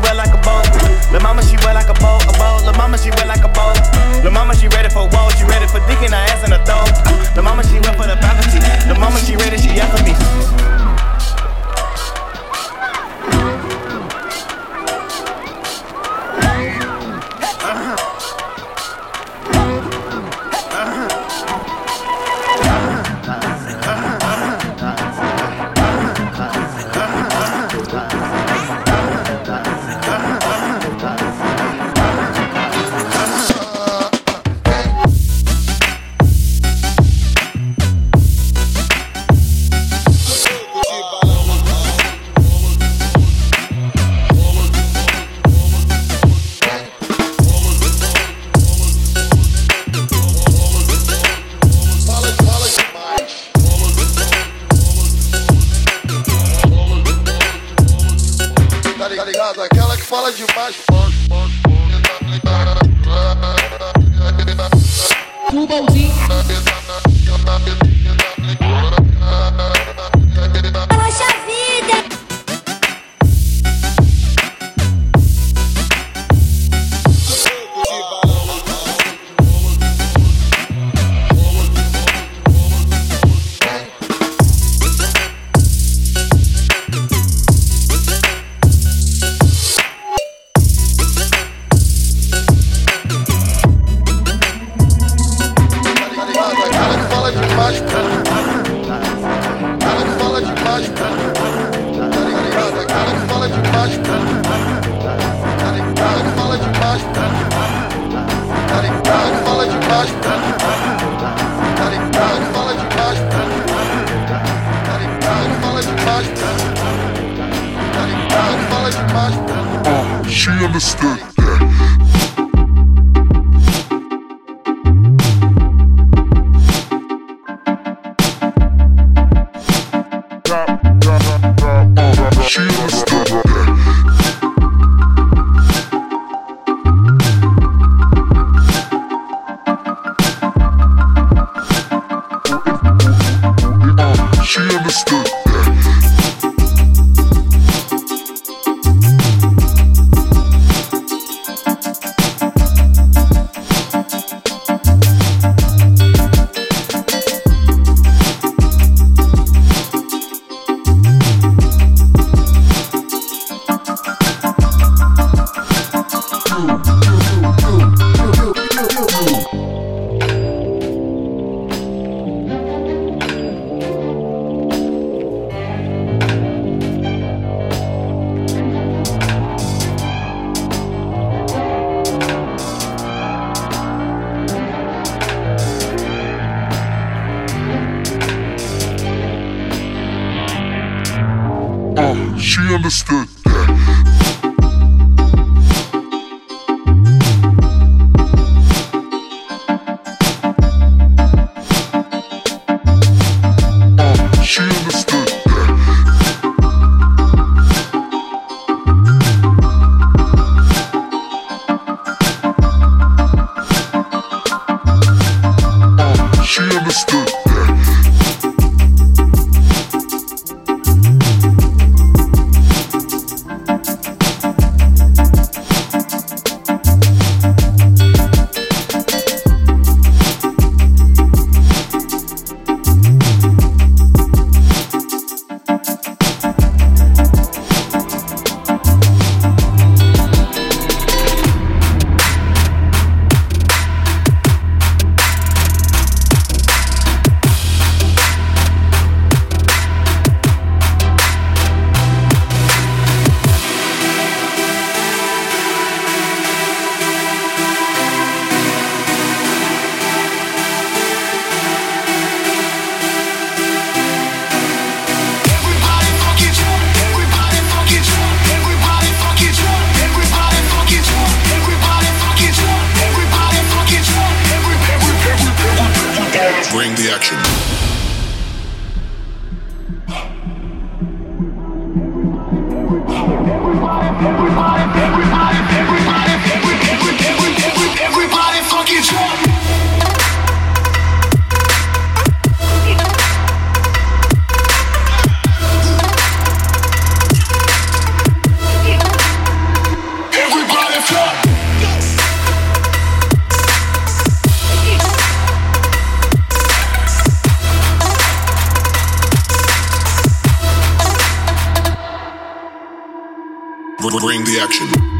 Y 314.07 314.09
fue 314.09 315.16